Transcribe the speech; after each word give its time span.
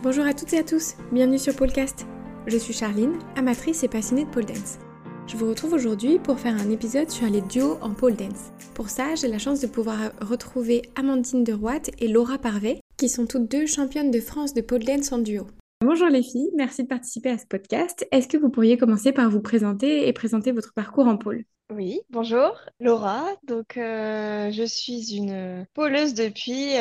Bonjour 0.00 0.24
à 0.26 0.32
toutes 0.32 0.52
et 0.52 0.58
à 0.58 0.62
tous, 0.62 0.94
bienvenue 1.10 1.40
sur 1.40 1.56
Polecast. 1.56 2.06
Je 2.46 2.56
suis 2.56 2.72
Charline, 2.72 3.18
amatrice 3.34 3.82
et 3.82 3.88
passionnée 3.88 4.26
de 4.26 4.30
pole 4.30 4.44
dance. 4.44 4.78
Je 5.26 5.36
vous 5.36 5.48
retrouve 5.48 5.72
aujourd'hui 5.72 6.20
pour 6.20 6.38
faire 6.38 6.54
un 6.54 6.70
épisode 6.70 7.10
sur 7.10 7.28
les 7.28 7.40
duos 7.40 7.78
en 7.82 7.94
pole 7.94 8.14
dance. 8.14 8.52
Pour 8.74 8.90
ça, 8.90 9.16
j'ai 9.16 9.26
la 9.26 9.40
chance 9.40 9.60
de 9.60 9.66
pouvoir 9.66 10.12
retrouver 10.20 10.82
Amandine 10.94 11.42
de 11.42 11.58
et 11.98 12.06
Laura 12.06 12.38
Parvet, 12.38 12.80
qui 12.96 13.08
sont 13.08 13.26
toutes 13.26 13.50
deux 13.50 13.66
championnes 13.66 14.12
de 14.12 14.20
France 14.20 14.54
de 14.54 14.60
pole 14.60 14.84
dance 14.84 15.10
en 15.10 15.18
duo. 15.18 15.48
Bonjour 15.84 16.08
les 16.08 16.22
filles, 16.22 16.52
merci 16.56 16.84
de 16.84 16.88
participer 16.88 17.30
à 17.30 17.38
ce 17.38 17.46
podcast. 17.46 18.06
Est-ce 18.12 18.28
que 18.28 18.36
vous 18.36 18.50
pourriez 18.50 18.78
commencer 18.78 19.10
par 19.10 19.28
vous 19.28 19.40
présenter 19.40 20.06
et 20.06 20.12
présenter 20.12 20.52
votre 20.52 20.74
parcours 20.74 21.08
en 21.08 21.16
pole? 21.16 21.42
Oui, 21.70 22.00
bonjour, 22.08 22.58
Laura. 22.80 23.26
Donc, 23.44 23.76
euh, 23.76 24.50
je 24.50 24.64
suis 24.64 25.14
une 25.14 25.66
poleuse 25.74 26.14
depuis 26.14 26.72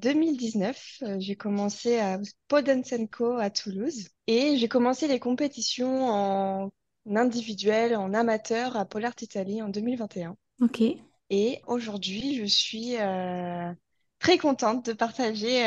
2019. 0.00 0.98
Euh, 1.02 1.16
j'ai 1.18 1.34
commencé 1.34 1.98
à 1.98 2.18
Podensenko 2.46 3.36
à 3.38 3.50
Toulouse 3.50 4.08
et 4.28 4.56
j'ai 4.58 4.68
commencé 4.68 5.08
les 5.08 5.18
compétitions 5.18 6.08
en 6.08 6.70
individuel, 7.14 7.96
en 7.96 8.14
amateur 8.14 8.76
à 8.76 8.84
Polar 8.84 9.12
Italy 9.20 9.60
en 9.60 9.68
2021. 9.68 10.36
Ok. 10.60 10.82
Et 11.30 11.60
aujourd'hui, 11.66 12.36
je 12.36 12.44
suis 12.44 12.96
euh, 12.98 13.72
très 14.20 14.38
contente 14.38 14.86
de 14.86 14.92
partager 14.92 15.64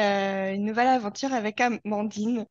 une 0.54 0.64
nouvelle 0.64 0.88
aventure 0.88 1.34
avec 1.34 1.60
Amandine 1.60 2.46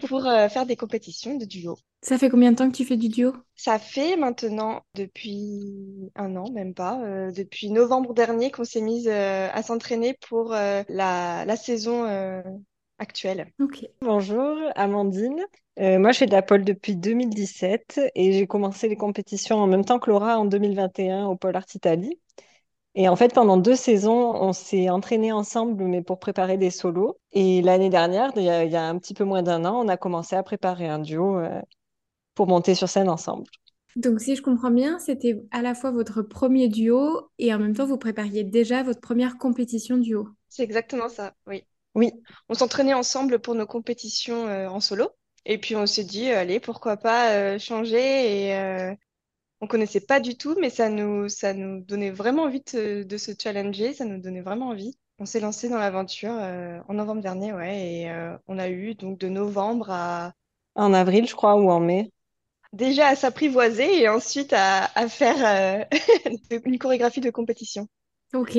pour 0.00 0.22
faire 0.22 0.66
des 0.66 0.76
compétitions 0.76 1.36
de 1.36 1.44
duo. 1.44 1.76
Ça 2.04 2.18
fait 2.18 2.28
combien 2.28 2.50
de 2.50 2.56
temps 2.56 2.68
que 2.68 2.76
tu 2.76 2.84
fais 2.84 2.96
du 2.96 3.08
duo? 3.08 3.32
Ça 3.54 3.78
fait 3.78 4.16
maintenant 4.16 4.82
depuis 4.96 6.10
un 6.16 6.34
an, 6.34 6.50
même 6.50 6.74
pas, 6.74 7.00
euh, 7.00 7.30
depuis 7.30 7.70
novembre 7.70 8.12
dernier 8.12 8.50
qu'on 8.50 8.64
s'est 8.64 8.80
mise 8.80 9.06
euh, 9.06 9.48
à 9.52 9.62
s'entraîner 9.62 10.18
pour 10.28 10.52
euh, 10.52 10.82
la, 10.88 11.44
la, 11.44 11.54
saison 11.54 12.04
actuelle. 12.98 13.52
Ok. 13.60 13.86
Bonjour, 14.00 14.58
Amandine. 14.74 15.44
moi, 15.78 16.10
je 16.10 16.18
fais 16.18 16.26
de 16.26 16.32
la 16.32 16.42
pole 16.42 16.64
depuis 16.64 16.96
2017 16.96 18.00
et 18.16 18.32
j'ai 18.32 18.48
commencé 18.48 18.88
les 18.88 18.96
compétitions 18.96 19.58
en 19.58 19.68
même 19.68 19.84
temps 19.84 20.00
que 20.00 20.10
Laura 20.10 20.40
en 20.40 20.44
2021 20.44 21.26
au 21.26 21.36
Pôle 21.36 21.54
Art 21.54 21.66
Italie. 21.72 22.18
Et 22.94 23.08
en 23.08 23.16
fait, 23.16 23.32
pendant 23.32 23.56
deux 23.56 23.76
saisons, 23.76 24.34
on 24.34 24.52
s'est 24.52 24.90
entraînés 24.90 25.32
ensemble, 25.32 25.84
mais 25.84 26.02
pour 26.02 26.18
préparer 26.18 26.58
des 26.58 26.70
solos. 26.70 27.18
Et 27.32 27.62
l'année 27.62 27.88
dernière, 27.88 28.32
il 28.36 28.42
y, 28.42 28.50
a, 28.50 28.64
il 28.64 28.70
y, 28.70 28.76
a, 28.76 28.86
un 28.86 28.98
petit 28.98 29.14
peu 29.14 29.24
moins 29.24 29.42
d'un 29.42 29.64
an, 29.64 29.82
on 29.84 29.88
a 29.88 29.96
commencé 29.96 30.36
à 30.36 30.42
préparer 30.42 30.88
un 30.88 30.98
duo 30.98 31.40
pour 32.34 32.46
monter 32.46 32.74
sur 32.74 32.88
scène 32.88 33.08
ensemble. 33.08 33.46
Donc, 33.96 34.20
si 34.20 34.36
je 34.36 34.42
comprends 34.42 34.70
bien, 34.70 34.98
c'était 34.98 35.42
à 35.50 35.60
la 35.60 35.74
fois 35.74 35.90
votre 35.90 36.22
premier 36.22 36.68
duo 36.68 37.30
et 37.38 37.52
en 37.52 37.58
même 37.58 37.74
temps, 37.74 37.86
vous 37.86 37.98
prépariez 37.98 38.42
déjà 38.42 38.82
votre 38.82 39.00
première 39.00 39.36
compétition 39.36 39.98
duo. 39.98 40.28
C'est 40.48 40.62
exactement 40.62 41.08
ça, 41.08 41.34
oui. 41.46 41.64
Oui. 41.94 42.10
On 42.48 42.54
s'entraînait 42.54 42.94
ensemble 42.94 43.38
pour 43.38 43.54
nos 43.54 43.66
compétitions 43.66 44.46
euh, 44.48 44.66
en 44.68 44.80
solo. 44.80 45.10
Et 45.44 45.58
puis, 45.58 45.76
on 45.76 45.86
s'est 45.86 46.04
dit, 46.04 46.30
allez, 46.30 46.58
pourquoi 46.58 46.96
pas 46.96 47.32
euh, 47.32 47.58
changer 47.58 48.46
et 48.46 48.56
euh, 48.56 48.94
on 49.62 49.66
connaissait 49.66 50.00
pas 50.00 50.20
du 50.20 50.36
tout, 50.36 50.54
mais 50.60 50.68
ça 50.68 50.90
nous, 50.90 51.30
ça 51.30 51.54
nous 51.54 51.80
donnait 51.80 52.10
vraiment 52.10 52.42
envie 52.42 52.62
de, 52.74 53.02
de 53.02 53.16
se 53.16 53.32
challenger, 53.40 53.94
ça 53.94 54.04
nous 54.04 54.20
donnait 54.20 54.42
vraiment 54.42 54.68
envie. 54.68 54.98
On 55.18 55.24
s'est 55.24 55.40
lancé 55.40 55.70
dans 55.70 55.78
l'aventure 55.78 56.32
en 56.32 56.94
novembre 56.94 57.22
dernier, 57.22 57.52
ouais, 57.52 57.80
et 57.80 58.38
on 58.48 58.58
a 58.58 58.68
eu 58.68 58.94
donc 58.94 59.18
de 59.18 59.28
novembre 59.28 59.90
à... 59.90 60.32
En 60.74 60.92
avril, 60.92 61.28
je 61.28 61.34
crois, 61.34 61.54
ou 61.54 61.70
en 61.70 61.78
mai 61.80 62.10
déjà 62.72 63.08
à 63.08 63.16
s'apprivoiser 63.16 64.02
et 64.02 64.08
ensuite 64.08 64.52
à, 64.56 64.88
faire 65.08 65.86
euh, 65.90 66.58
une 66.64 66.78
chorégraphie 66.78 67.20
de 67.20 67.30
compétition. 67.30 67.86
Ok, 68.34 68.58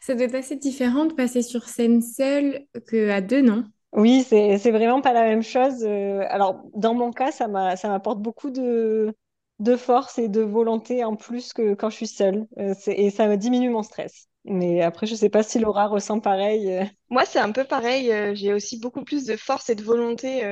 ça 0.00 0.14
doit 0.14 0.24
être 0.24 0.34
assez 0.34 0.56
différent 0.56 1.04
de 1.04 1.14
passer 1.14 1.42
sur 1.42 1.68
scène 1.68 2.02
seule 2.02 2.66
qu'à 2.90 3.20
deux, 3.20 3.40
non? 3.40 3.64
Oui, 3.92 4.24
c'est, 4.26 4.58
c'est 4.58 4.72
vraiment 4.72 5.00
pas 5.00 5.12
la 5.12 5.22
même 5.22 5.42
chose. 5.42 5.84
Euh, 5.84 6.24
alors, 6.28 6.64
dans 6.74 6.94
mon 6.94 7.12
cas, 7.12 7.30
ça 7.30 7.46
m'a, 7.46 7.76
ça 7.76 7.88
m'apporte 7.88 8.20
beaucoup 8.20 8.50
de, 8.50 9.14
de 9.62 9.76
force 9.76 10.18
et 10.18 10.28
de 10.28 10.42
volonté 10.42 11.04
en 11.04 11.16
plus 11.16 11.52
que 11.52 11.74
quand 11.74 11.90
je 11.90 11.96
suis 11.96 12.06
seule. 12.06 12.46
Euh, 12.58 12.74
et 12.86 13.10
ça 13.10 13.36
diminue 13.36 13.70
mon 13.70 13.82
stress. 13.82 14.28
Mais 14.44 14.82
après, 14.82 15.06
je 15.06 15.14
sais 15.14 15.28
pas 15.28 15.42
si 15.42 15.58
Laura 15.60 15.86
ressent 15.86 16.18
pareil. 16.18 16.90
Moi, 17.10 17.24
c'est 17.24 17.38
un 17.38 17.52
peu 17.52 17.64
pareil. 17.64 18.34
J'ai 18.34 18.52
aussi 18.52 18.78
beaucoup 18.80 19.04
plus 19.04 19.24
de 19.24 19.36
force 19.36 19.70
et 19.70 19.76
de 19.76 19.82
volonté 19.84 20.42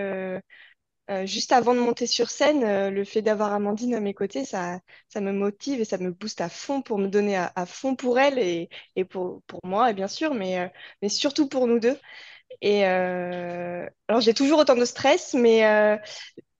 euh, 1.10 1.26
juste 1.26 1.50
avant 1.50 1.74
de 1.74 1.80
monter 1.80 2.06
sur 2.06 2.30
scène, 2.30 2.62
euh, 2.62 2.90
le 2.90 3.04
fait 3.04 3.20
d'avoir 3.20 3.52
Amandine 3.52 3.94
à 3.94 4.00
mes 4.00 4.14
côtés, 4.14 4.44
ça, 4.44 4.78
ça 5.08 5.20
me 5.20 5.32
motive 5.32 5.80
et 5.80 5.84
ça 5.84 5.98
me 5.98 6.12
booste 6.12 6.40
à 6.40 6.48
fond 6.48 6.82
pour 6.82 6.98
me 6.98 7.08
donner 7.08 7.36
à, 7.36 7.66
fond 7.66 7.96
pour 7.96 8.20
elle 8.20 8.38
et, 8.38 8.68
et 8.94 9.04
pour, 9.04 9.42
pour 9.48 9.58
moi, 9.64 9.92
bien 9.92 10.06
sûr, 10.06 10.34
mais, 10.34 10.60
euh, 10.60 10.68
mais 11.02 11.08
surtout 11.08 11.48
pour 11.48 11.66
nous 11.66 11.80
deux. 11.80 11.98
Et 12.62 12.84
alors, 12.84 14.20
j'ai 14.20 14.34
toujours 14.34 14.60
autant 14.60 14.76
de 14.76 14.84
stress, 14.84 15.34
mais, 15.34 15.62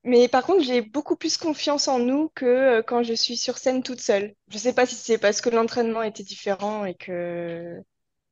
mais 0.03 0.27
par 0.27 0.43
contre, 0.45 0.63
j'ai 0.63 0.81
beaucoup 0.81 1.15
plus 1.15 1.37
confiance 1.37 1.87
en 1.87 1.99
nous 1.99 2.29
que 2.35 2.81
quand 2.81 3.03
je 3.03 3.13
suis 3.13 3.37
sur 3.37 3.57
scène 3.57 3.83
toute 3.83 4.01
seule. 4.01 4.33
Je 4.49 4.57
sais 4.57 4.73
pas 4.73 4.85
si 4.85 4.95
c'est 4.95 5.17
parce 5.17 5.41
que 5.41 5.49
l'entraînement 5.49 6.01
était 6.03 6.23
différent 6.23 6.85
et 6.85 6.95
que 6.95 7.81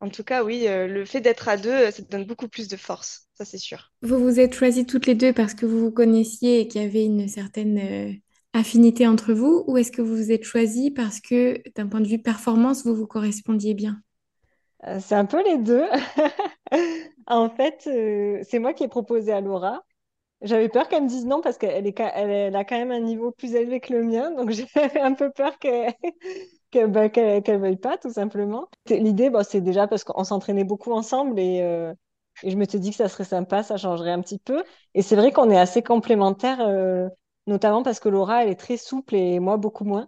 en 0.01 0.09
tout 0.09 0.23
cas, 0.23 0.43
oui, 0.43 0.65
euh, 0.67 0.87
le 0.87 1.03
fait 1.03 1.19
d'être 1.19 1.49
à 1.49 1.57
deux, 1.57 1.69
euh, 1.69 1.91
ça 1.91 2.01
te 2.01 2.09
donne 2.09 2.25
beaucoup 2.25 2.47
plus 2.47 2.69
de 2.69 2.77
force, 2.77 3.27
ça 3.33 3.43
c'est 3.43 3.57
sûr. 3.57 3.91
Vous 4.01 4.17
vous 4.17 4.39
êtes 4.39 4.53
choisies 4.53 4.85
toutes 4.85 5.07
les 5.07 5.15
deux 5.15 5.33
parce 5.33 5.53
que 5.53 5.65
vous 5.65 5.79
vous 5.79 5.91
connaissiez 5.91 6.61
et 6.61 6.67
qu'il 6.67 6.81
y 6.81 6.85
avait 6.85 7.03
une 7.03 7.27
certaine 7.27 7.77
euh, 7.77 8.13
affinité 8.53 9.07
entre 9.07 9.33
vous, 9.33 9.65
ou 9.67 9.77
est-ce 9.77 9.91
que 9.91 10.01
vous 10.01 10.15
vous 10.15 10.31
êtes 10.31 10.45
choisies 10.45 10.91
parce 10.91 11.19
que 11.19 11.61
d'un 11.75 11.87
point 11.87 11.99
de 11.99 12.07
vue 12.07 12.21
performance, 12.21 12.85
vous 12.85 12.95
vous 12.95 13.07
correspondiez 13.07 13.73
bien? 13.73 14.01
C'est 15.01 15.15
un 15.15 15.25
peu 15.25 15.43
les 15.43 15.57
deux. 15.57 15.83
en 17.27 17.49
fait, 17.49 17.81
c'est 18.49 18.59
moi 18.59 18.73
qui 18.73 18.85
ai 18.85 18.87
proposé 18.87 19.33
à 19.33 19.41
Laura. 19.41 19.83
J'avais 20.41 20.69
peur 20.69 20.87
qu'elle 20.87 21.03
me 21.03 21.09
dise 21.09 21.25
non 21.25 21.41
parce 21.41 21.57
qu'elle 21.57 21.85
elle 21.97 22.55
a 22.55 22.63
quand 22.63 22.77
même 22.77 22.91
un 22.91 23.01
niveau 23.01 23.31
plus 23.31 23.55
élevé 23.55 23.81
que 23.81 23.93
le 23.93 24.03
mien, 24.03 24.31
donc 24.31 24.51
j'avais 24.75 24.99
un 25.01 25.13
peu 25.13 25.31
peur 25.31 25.57
qu'elle 25.59 25.93
bah, 26.87 27.09
qu'elle 27.09 27.43
qu 27.43 27.51
veuille 27.57 27.77
pas, 27.77 27.97
tout 27.97 28.11
simplement. 28.11 28.69
L'idée, 28.89 29.29
bah, 29.29 29.43
c'est 29.43 29.61
déjà 29.61 29.87
parce 29.87 30.03
qu'on 30.03 30.23
s'entraînait 30.23 30.63
beaucoup 30.63 30.93
ensemble 30.93 31.39
et, 31.39 31.61
euh, 31.61 31.93
et, 32.43 32.51
je 32.51 32.57
me 32.57 32.65
suis 32.65 32.79
dit 32.79 32.91
que 32.91 32.95
ça 32.95 33.09
serait 33.09 33.25
sympa, 33.25 33.63
ça 33.63 33.77
changerait 33.77 34.11
un 34.11 34.21
petit 34.21 34.39
peu. 34.39 34.63
Et 34.93 35.01
c'est 35.01 35.15
vrai 35.15 35.31
qu'on 35.31 35.49
est 35.49 35.59
assez 35.59 35.81
complémentaires, 35.83 36.61
euh, 36.61 37.09
notamment 37.47 37.83
parce 37.83 37.99
que 37.99 38.07
Laura, 38.09 38.43
elle 38.43 38.49
est 38.49 38.55
très 38.59 38.77
souple 38.77 39.15
et 39.15 39.39
moi, 39.39 39.57
beaucoup 39.57 39.83
moins. 39.83 40.07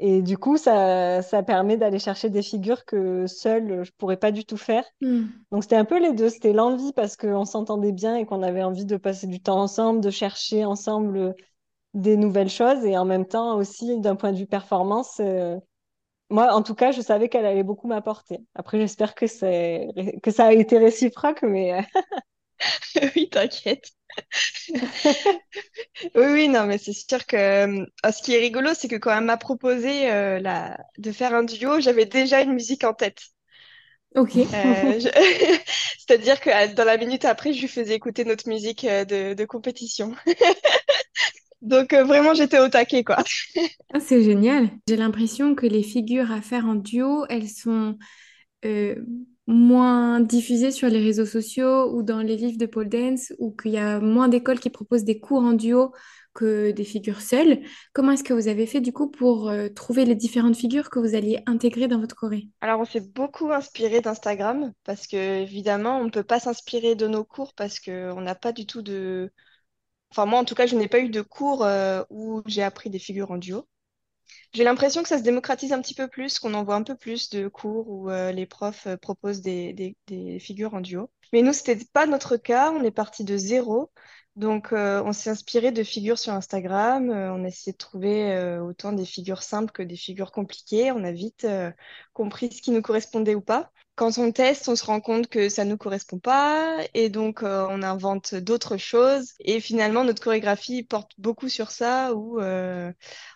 Et 0.00 0.22
du 0.22 0.38
coup, 0.38 0.56
ça, 0.56 1.22
ça 1.22 1.42
permet 1.42 1.76
d'aller 1.76 1.98
chercher 1.98 2.30
des 2.30 2.42
figures 2.42 2.84
que 2.84 3.26
seule, 3.26 3.84
je 3.84 3.90
pourrais 3.98 4.16
pas 4.16 4.30
du 4.30 4.44
tout 4.44 4.56
faire. 4.56 4.84
Hmm. 5.00 5.24
Donc, 5.50 5.64
c'était 5.64 5.76
un 5.76 5.84
peu 5.84 6.00
les 6.00 6.12
deux. 6.12 6.28
C'était 6.30 6.52
l'envie 6.52 6.92
parce 6.92 7.16
qu'on 7.16 7.44
s'entendait 7.44 7.92
bien 7.92 8.16
et 8.16 8.24
qu'on 8.24 8.42
avait 8.42 8.62
envie 8.62 8.84
de 8.84 8.96
passer 8.96 9.26
du 9.26 9.40
temps 9.40 9.60
ensemble, 9.60 10.00
de 10.00 10.10
chercher 10.10 10.64
ensemble 10.64 11.34
des 11.94 12.16
nouvelles 12.16 12.50
choses 12.50 12.84
et 12.84 12.96
en 12.96 13.04
même 13.04 13.26
temps 13.26 13.56
aussi, 13.56 13.98
d'un 14.00 14.14
point 14.14 14.32
de 14.32 14.38
vue 14.38 14.46
performance, 14.46 15.20
euh, 15.20 15.56
moi, 16.30 16.52
en 16.52 16.62
tout 16.62 16.74
cas, 16.74 16.92
je 16.92 17.00
savais 17.00 17.28
qu'elle 17.28 17.46
allait 17.46 17.62
beaucoup 17.62 17.88
m'apporter. 17.88 18.40
Après, 18.54 18.78
j'espère 18.78 19.14
que 19.14 19.26
que 20.20 20.30
ça 20.30 20.46
a 20.46 20.52
été 20.52 20.78
réciproque, 20.78 21.42
mais 21.42 21.72
euh, 21.72 21.82
oui, 23.16 23.28
t'inquiète. 23.30 23.97
oui, 26.14 26.24
oui, 26.32 26.48
non, 26.48 26.66
mais 26.66 26.78
c'est 26.78 26.92
sûr 26.92 27.26
que 27.26 27.36
euh, 27.36 27.86
ce 28.10 28.22
qui 28.22 28.34
est 28.34 28.40
rigolo, 28.40 28.70
c'est 28.74 28.88
que 28.88 28.96
quand 28.96 29.16
elle 29.16 29.24
m'a 29.24 29.36
proposé 29.36 30.10
euh, 30.10 30.38
la... 30.40 30.78
de 30.98 31.12
faire 31.12 31.34
un 31.34 31.44
duo, 31.44 31.80
j'avais 31.80 32.06
déjà 32.06 32.40
une 32.40 32.52
musique 32.52 32.84
en 32.84 32.94
tête. 32.94 33.20
Ok. 34.14 34.32
C'est-à-dire 35.98 36.40
que 36.40 36.74
dans 36.74 36.84
la 36.84 36.96
minute 36.96 37.24
après, 37.24 37.52
je 37.52 37.60
lui 37.60 37.68
faisais 37.68 37.94
écouter 37.94 38.24
notre 38.24 38.48
musique 38.48 38.84
de, 38.84 39.34
de 39.34 39.44
compétition. 39.44 40.14
Donc 41.62 41.92
euh, 41.92 42.04
vraiment, 42.04 42.34
j'étais 42.34 42.60
au 42.60 42.68
taquet, 42.68 43.04
quoi. 43.04 43.16
Ah, 43.92 44.00
c'est 44.00 44.22
génial. 44.22 44.70
J'ai 44.88 44.96
l'impression 44.96 45.54
que 45.54 45.66
les 45.66 45.82
figures 45.82 46.30
à 46.30 46.40
faire 46.40 46.66
en 46.66 46.76
duo, 46.76 47.24
elles 47.28 47.48
sont 47.48 47.98
euh, 48.64 48.96
moins 49.48 50.20
diffusées 50.20 50.70
sur 50.70 50.88
les 50.88 51.02
réseaux 51.02 51.26
sociaux 51.26 51.90
ou 51.92 52.02
dans 52.02 52.20
les 52.20 52.36
livres 52.36 52.58
de 52.58 52.66
pole 52.66 52.88
dance, 52.88 53.32
ou 53.38 53.50
qu'il 53.50 53.72
y 53.72 53.78
a 53.78 53.98
moins 53.98 54.28
d'écoles 54.28 54.60
qui 54.60 54.70
proposent 54.70 55.04
des 55.04 55.18
cours 55.18 55.42
en 55.42 55.54
duo 55.54 55.92
que 56.34 56.70
des 56.70 56.84
figures 56.84 57.20
seules. 57.20 57.62
Comment 57.94 58.12
est-ce 58.12 58.22
que 58.22 58.34
vous 58.34 58.46
avez 58.46 58.66
fait 58.66 58.80
du 58.80 58.92
coup 58.92 59.10
pour 59.10 59.48
euh, 59.48 59.68
trouver 59.68 60.04
les 60.04 60.14
différentes 60.14 60.56
figures 60.56 60.90
que 60.90 61.00
vous 61.00 61.16
alliez 61.16 61.42
intégrer 61.46 61.88
dans 61.88 61.98
votre 61.98 62.14
choré 62.14 62.48
Alors 62.60 62.78
on 62.78 62.84
s'est 62.84 63.00
beaucoup 63.00 63.50
inspiré 63.50 64.00
d'Instagram 64.00 64.72
parce 64.84 65.06
que 65.06 65.16
évidemment 65.16 65.98
on 65.98 66.04
ne 66.04 66.10
peut 66.10 66.22
pas 66.22 66.38
s'inspirer 66.38 66.94
de 66.94 67.08
nos 67.08 67.24
cours 67.24 67.54
parce 67.54 67.80
qu'on 67.80 68.20
n'a 68.20 68.34
pas 68.34 68.52
du 68.52 68.66
tout 68.66 68.82
de 68.82 69.32
Enfin, 70.10 70.26
moi, 70.26 70.38
en 70.38 70.44
tout 70.44 70.54
cas, 70.54 70.66
je 70.66 70.74
n'ai 70.74 70.88
pas 70.88 71.00
eu 71.00 71.10
de 71.10 71.20
cours 71.20 71.64
euh, 71.64 72.02
où 72.10 72.42
j'ai 72.46 72.62
appris 72.62 72.90
des 72.90 72.98
figures 72.98 73.30
en 73.30 73.36
duo. 73.36 73.66
J'ai 74.52 74.64
l'impression 74.64 75.02
que 75.02 75.08
ça 75.08 75.18
se 75.18 75.22
démocratise 75.22 75.72
un 75.72 75.80
petit 75.80 75.94
peu 75.94 76.08
plus, 76.08 76.38
qu'on 76.38 76.54
en 76.54 76.64
voit 76.64 76.74
un 76.74 76.82
peu 76.82 76.96
plus 76.96 77.30
de 77.30 77.48
cours 77.48 77.88
où 77.88 78.10
euh, 78.10 78.32
les 78.32 78.46
profs 78.46 78.86
euh, 78.86 78.96
proposent 78.96 79.40
des, 79.40 79.96
figures 80.40 80.74
en 80.74 80.80
duo. 80.80 81.10
Mais 81.32 81.42
nous, 81.42 81.52
c'était 81.52 81.78
pas 81.92 82.06
notre 82.06 82.36
cas. 82.36 82.70
On 82.72 82.82
est 82.82 82.90
parti 82.90 83.24
de 83.24 83.36
zéro. 83.36 83.90
Donc, 84.36 84.68
on 84.72 85.12
s'est 85.12 85.30
inspiré 85.30 85.72
de 85.72 85.82
figures 85.82 86.18
sur 86.18 86.32
Instagram. 86.32 87.10
on 87.10 87.44
a 87.44 87.48
essayé 87.48 87.72
de 87.72 87.76
trouver 87.76 88.58
autant 88.60 88.92
des 88.92 89.04
figures 89.04 89.42
simples 89.42 89.72
que 89.72 89.82
des 89.82 89.96
figures 89.96 90.30
compliquées. 90.30 90.92
On 90.92 91.02
a 91.02 91.10
vite 91.10 91.44
compris 92.12 92.52
ce 92.52 92.62
qui 92.62 92.70
nous 92.70 92.82
correspondait 92.82 93.34
ou 93.34 93.40
pas. 93.40 93.72
Quand 93.98 94.16
on 94.18 94.30
teste, 94.30 94.68
on 94.68 94.76
se 94.76 94.84
rend 94.84 95.00
compte 95.00 95.26
que 95.26 95.48
ça 95.48 95.64
ne 95.64 95.70
nous 95.70 95.76
correspond 95.76 96.20
pas 96.20 96.78
et 96.94 97.08
donc 97.08 97.42
euh, 97.42 97.66
on 97.68 97.82
invente 97.82 98.36
d'autres 98.36 98.76
choses. 98.76 99.32
Et 99.40 99.58
finalement, 99.58 100.04
notre 100.04 100.22
chorégraphie 100.22 100.84
porte 100.84 101.10
beaucoup 101.18 101.48
sur 101.48 101.72
ça 101.72 102.14
où 102.14 102.40
euh, 102.40 102.92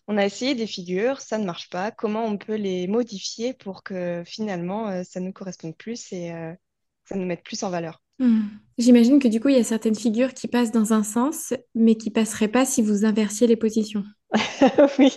on 0.06 0.16
a 0.16 0.24
essayé 0.24 0.54
des 0.54 0.68
figures, 0.68 1.20
ça 1.20 1.38
ne 1.38 1.44
marche 1.44 1.68
pas. 1.68 1.90
Comment 1.90 2.24
on 2.24 2.38
peut 2.38 2.54
les 2.54 2.86
modifier 2.86 3.54
pour 3.54 3.82
que 3.82 4.22
finalement 4.24 4.88
euh, 4.88 5.02
ça 5.02 5.18
nous 5.18 5.32
corresponde 5.32 5.76
plus 5.76 6.12
et 6.12 6.30
ça 7.06 7.16
nous 7.16 7.26
mette 7.26 7.42
plus 7.42 7.60
en 7.64 7.70
valeur? 7.70 8.00
Hmm. 8.20 8.42
J'imagine 8.78 9.18
que 9.18 9.26
du 9.26 9.40
coup, 9.40 9.48
il 9.48 9.56
y 9.56 9.60
a 9.60 9.64
certaines 9.64 9.96
figures 9.96 10.32
qui 10.32 10.46
passent 10.46 10.70
dans 10.70 10.92
un 10.92 11.02
sens, 11.02 11.54
mais 11.74 11.96
qui 11.96 12.10
passeraient 12.10 12.46
pas 12.46 12.64
si 12.64 12.82
vous 12.82 13.04
inversiez 13.04 13.48
les 13.48 13.56
positions. 13.56 14.04
oui. 14.98 15.10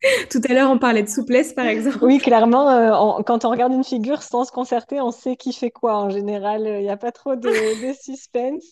Tout 0.30 0.40
à 0.48 0.52
l'heure, 0.52 0.70
on 0.70 0.78
parlait 0.78 1.02
de 1.02 1.08
souplesse, 1.08 1.52
par 1.52 1.66
exemple. 1.66 1.98
Oui, 2.02 2.18
clairement, 2.18 2.70
euh, 2.70 3.22
quand 3.24 3.44
on 3.44 3.50
regarde 3.50 3.72
une 3.72 3.84
figure 3.84 4.22
sans 4.22 4.44
se 4.44 4.52
concerter, 4.52 5.00
on 5.00 5.10
sait 5.10 5.36
qui 5.36 5.52
fait 5.52 5.70
quoi. 5.70 5.96
En 5.96 6.10
général, 6.10 6.66
il 6.66 6.82
n'y 6.82 6.90
a 6.90 6.96
pas 6.96 7.12
trop 7.12 7.34
de, 7.36 7.92
suspense. 8.00 8.64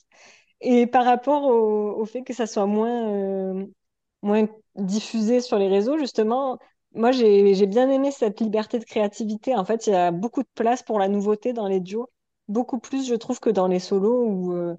Et 0.61 0.87
par 0.87 1.05
rapport 1.05 1.45
au, 1.47 2.05
fait 2.07 2.23
que 2.23 2.33
ça 2.33 2.47
soit 2.47 2.67
moins, 2.67 3.11
euh, 3.11 3.67
moins 4.23 4.47
diffusé 4.77 5.41
sur 5.41 5.59
les 5.59 5.69
réseaux, 5.69 5.99
justement, 5.99 6.59
moi, 6.95 7.13
j'ai 7.13 7.67
bien 7.67 7.91
aimé 7.91 8.11
cette 8.11 8.41
liberté 8.41 8.79
de 8.79 8.85
créativité. 8.85 9.55
En 9.55 9.65
fait, 9.65 9.87
il 9.87 9.91
y 9.93 9.97
a 9.97 10.13
beaucoup 10.13 10.43
de 10.43 10.49
place 10.55 10.83
pour 10.83 10.99
la 10.99 11.09
nouveauté 11.09 11.53
dans 11.53 11.67
les 11.69 11.81
duos. 11.81 12.09
Beaucoup 12.49 12.79
plus, 12.79 13.07
je 13.09 13.15
trouve, 13.17 13.41
que 13.41 13.51
dans 13.51 13.67
les 13.67 13.81
solos 13.81 14.25
où, 14.25 14.53
euh, 14.55 14.77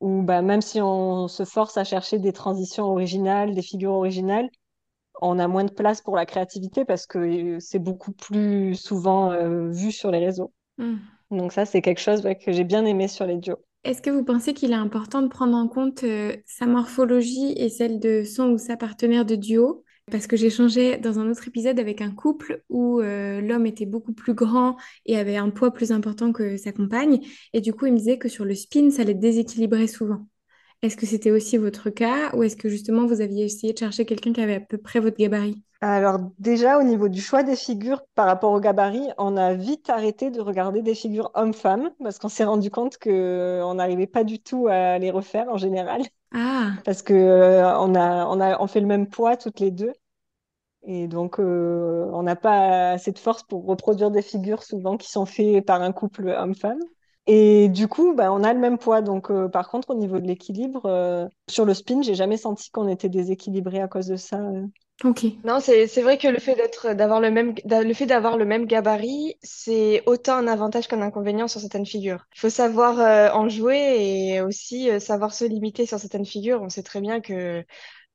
où 0.00 0.22
bah, 0.22 0.42
même 0.42 0.62
si 0.62 0.80
on 0.80 1.28
se 1.28 1.44
force 1.44 1.76
à 1.76 1.84
chercher 1.84 2.18
des 2.18 2.32
transitions 2.32 2.86
originales, 2.86 3.54
des 3.54 3.62
figures 3.62 3.92
originales, 3.92 4.48
on 5.20 5.38
a 5.38 5.48
moins 5.48 5.64
de 5.64 5.72
place 5.72 6.00
pour 6.00 6.16
la 6.16 6.26
créativité 6.26 6.84
parce 6.84 7.06
que 7.06 7.18
euh, 7.18 7.60
c'est 7.60 7.78
beaucoup 7.78 8.12
plus 8.12 8.74
souvent 8.74 9.32
euh, 9.32 9.68
vu 9.70 9.92
sur 9.92 10.10
les 10.10 10.18
réseaux. 10.18 10.52
Hmm. 10.78 10.96
Donc 11.30 11.52
ça, 11.52 11.64
c'est 11.64 11.82
quelque 11.82 12.00
chose 12.00 12.22
que 12.22 12.52
j'ai 12.52 12.64
bien 12.64 12.84
aimé 12.84 13.08
sur 13.08 13.26
les 13.26 13.36
duos. 13.36 13.58
Est-ce 13.84 14.00
que 14.00 14.10
vous 14.10 14.24
pensez 14.24 14.54
qu'il 14.54 14.70
est 14.70 14.76
important 14.76 15.22
de 15.22 15.28
prendre 15.28 15.56
en 15.56 15.66
compte 15.66 16.04
euh, 16.04 16.36
sa 16.46 16.66
morphologie 16.66 17.52
et 17.56 17.68
celle 17.68 17.98
de 17.98 18.22
son 18.22 18.50
ou 18.50 18.58
sa 18.58 18.76
partenaire 18.76 19.24
de 19.24 19.34
duo? 19.34 19.84
Parce 20.10 20.26
que 20.26 20.36
j'ai 20.36 20.50
changé 20.50 20.98
dans 20.98 21.18
un 21.20 21.30
autre 21.30 21.46
épisode 21.46 21.78
avec 21.78 22.00
un 22.00 22.10
couple 22.10 22.64
où 22.68 23.00
l'homme 23.00 23.66
était 23.66 23.86
beaucoup 23.86 24.12
plus 24.12 24.34
grand 24.34 24.76
et 25.06 25.16
avait 25.16 25.36
un 25.36 25.48
poids 25.48 25.72
plus 25.72 25.92
important 25.92 26.32
que 26.32 26.56
sa 26.56 26.72
compagne. 26.72 27.20
Et 27.52 27.60
du 27.60 27.72
coup, 27.72 27.86
il 27.86 27.92
me 27.92 27.98
disait 27.98 28.18
que 28.18 28.28
sur 28.28 28.44
le 28.44 28.56
spin, 28.56 28.90
ça 28.90 29.04
les 29.04 29.14
déséquilibrait 29.14 29.86
souvent. 29.86 30.26
Est-ce 30.82 30.96
que 30.96 31.06
c'était 31.06 31.30
aussi 31.30 31.58
votre 31.58 31.90
cas 31.90 32.34
ou 32.34 32.42
est-ce 32.42 32.56
que 32.56 32.68
justement 32.68 33.06
vous 33.06 33.20
aviez 33.20 33.44
essayé 33.44 33.72
de 33.72 33.78
chercher 33.78 34.04
quelqu'un 34.04 34.32
qui 34.32 34.40
avait 34.40 34.56
à 34.56 34.60
peu 34.60 34.78
près 34.78 34.98
votre 34.98 35.16
gabarit? 35.16 35.62
Alors 35.80 36.18
déjà 36.38 36.78
au 36.78 36.82
niveau 36.82 37.08
du 37.08 37.20
choix 37.20 37.42
des 37.42 37.56
figures 37.56 38.02
par 38.14 38.26
rapport 38.26 38.52
au 38.52 38.60
gabarit, 38.60 39.08
on 39.18 39.36
a 39.36 39.54
vite 39.54 39.90
arrêté 39.90 40.30
de 40.30 40.40
regarder 40.40 40.82
des 40.82 40.94
figures 40.94 41.30
hommes-femmes 41.34 41.90
parce 42.02 42.18
qu'on 42.18 42.28
s'est 42.28 42.44
rendu 42.44 42.70
compte 42.70 42.98
qu'on 42.98 43.74
n'arrivait 43.74 44.06
pas 44.06 44.24
du 44.24 44.40
tout 44.40 44.66
à 44.68 44.98
les 44.98 45.10
refaire 45.10 45.48
en 45.48 45.56
général. 45.56 46.02
Ah. 46.34 46.72
Parce 46.84 47.02
que 47.02 47.14
euh, 47.14 47.78
on 47.78 47.94
a, 47.94 48.26
on 48.26 48.40
a 48.40 48.60
on 48.60 48.66
fait 48.66 48.80
le 48.80 48.86
même 48.86 49.08
poids 49.08 49.36
toutes 49.36 49.60
les 49.60 49.70
deux. 49.70 49.92
Et 50.84 51.06
donc, 51.06 51.38
euh, 51.38 52.08
on 52.12 52.24
n'a 52.24 52.34
pas 52.34 52.92
assez 52.92 53.12
de 53.12 53.18
force 53.18 53.44
pour 53.44 53.64
reproduire 53.66 54.10
des 54.10 54.22
figures 54.22 54.64
souvent 54.64 54.96
qui 54.96 55.08
sont 55.10 55.26
faites 55.26 55.64
par 55.64 55.80
un 55.80 55.92
couple 55.92 56.28
homme-femme. 56.28 56.80
Et 57.26 57.68
du 57.68 57.86
coup, 57.86 58.14
bah, 58.14 58.32
on 58.32 58.42
a 58.42 58.52
le 58.52 58.58
même 58.58 58.78
poids. 58.78 59.00
Donc, 59.00 59.30
euh, 59.30 59.48
par 59.48 59.68
contre, 59.68 59.90
au 59.90 59.94
niveau 59.94 60.18
de 60.18 60.26
l'équilibre, 60.26 60.86
euh, 60.86 61.26
sur 61.48 61.64
le 61.64 61.74
spin, 61.74 62.02
j'ai 62.02 62.14
jamais 62.14 62.36
senti 62.36 62.70
qu'on 62.70 62.88
était 62.88 63.08
déséquilibré 63.08 63.80
à 63.80 63.88
cause 63.88 64.06
de 64.08 64.16
ça. 64.16 64.38
Euh. 64.40 64.66
Ok. 65.04 65.24
Non, 65.44 65.58
c'est 65.60 65.86
c'est 65.88 66.02
vrai 66.02 66.18
que 66.18 66.28
le 66.28 66.38
fait 66.38 66.54
d'être 66.54 66.94
d'avoir 66.94 67.20
le 67.20 67.30
même 67.30 67.54
le 67.64 67.94
fait 67.94 68.06
d'avoir 68.06 68.36
le 68.36 68.44
même 68.44 68.66
gabarit, 68.66 69.34
c'est 69.42 70.02
autant 70.06 70.34
un 70.36 70.46
avantage 70.46 70.86
qu'un 70.86 71.00
inconvénient 71.00 71.48
sur 71.48 71.60
certaines 71.60 71.86
figures. 71.86 72.24
Il 72.36 72.40
faut 72.40 72.50
savoir 72.50 73.34
en 73.34 73.48
jouer 73.48 73.96
et 74.34 74.40
aussi 74.42 74.88
savoir 75.00 75.34
se 75.34 75.44
limiter 75.44 75.86
sur 75.86 75.98
certaines 75.98 76.26
figures. 76.26 76.62
On 76.62 76.68
sait 76.68 76.84
très 76.84 77.00
bien 77.00 77.20
que 77.20 77.64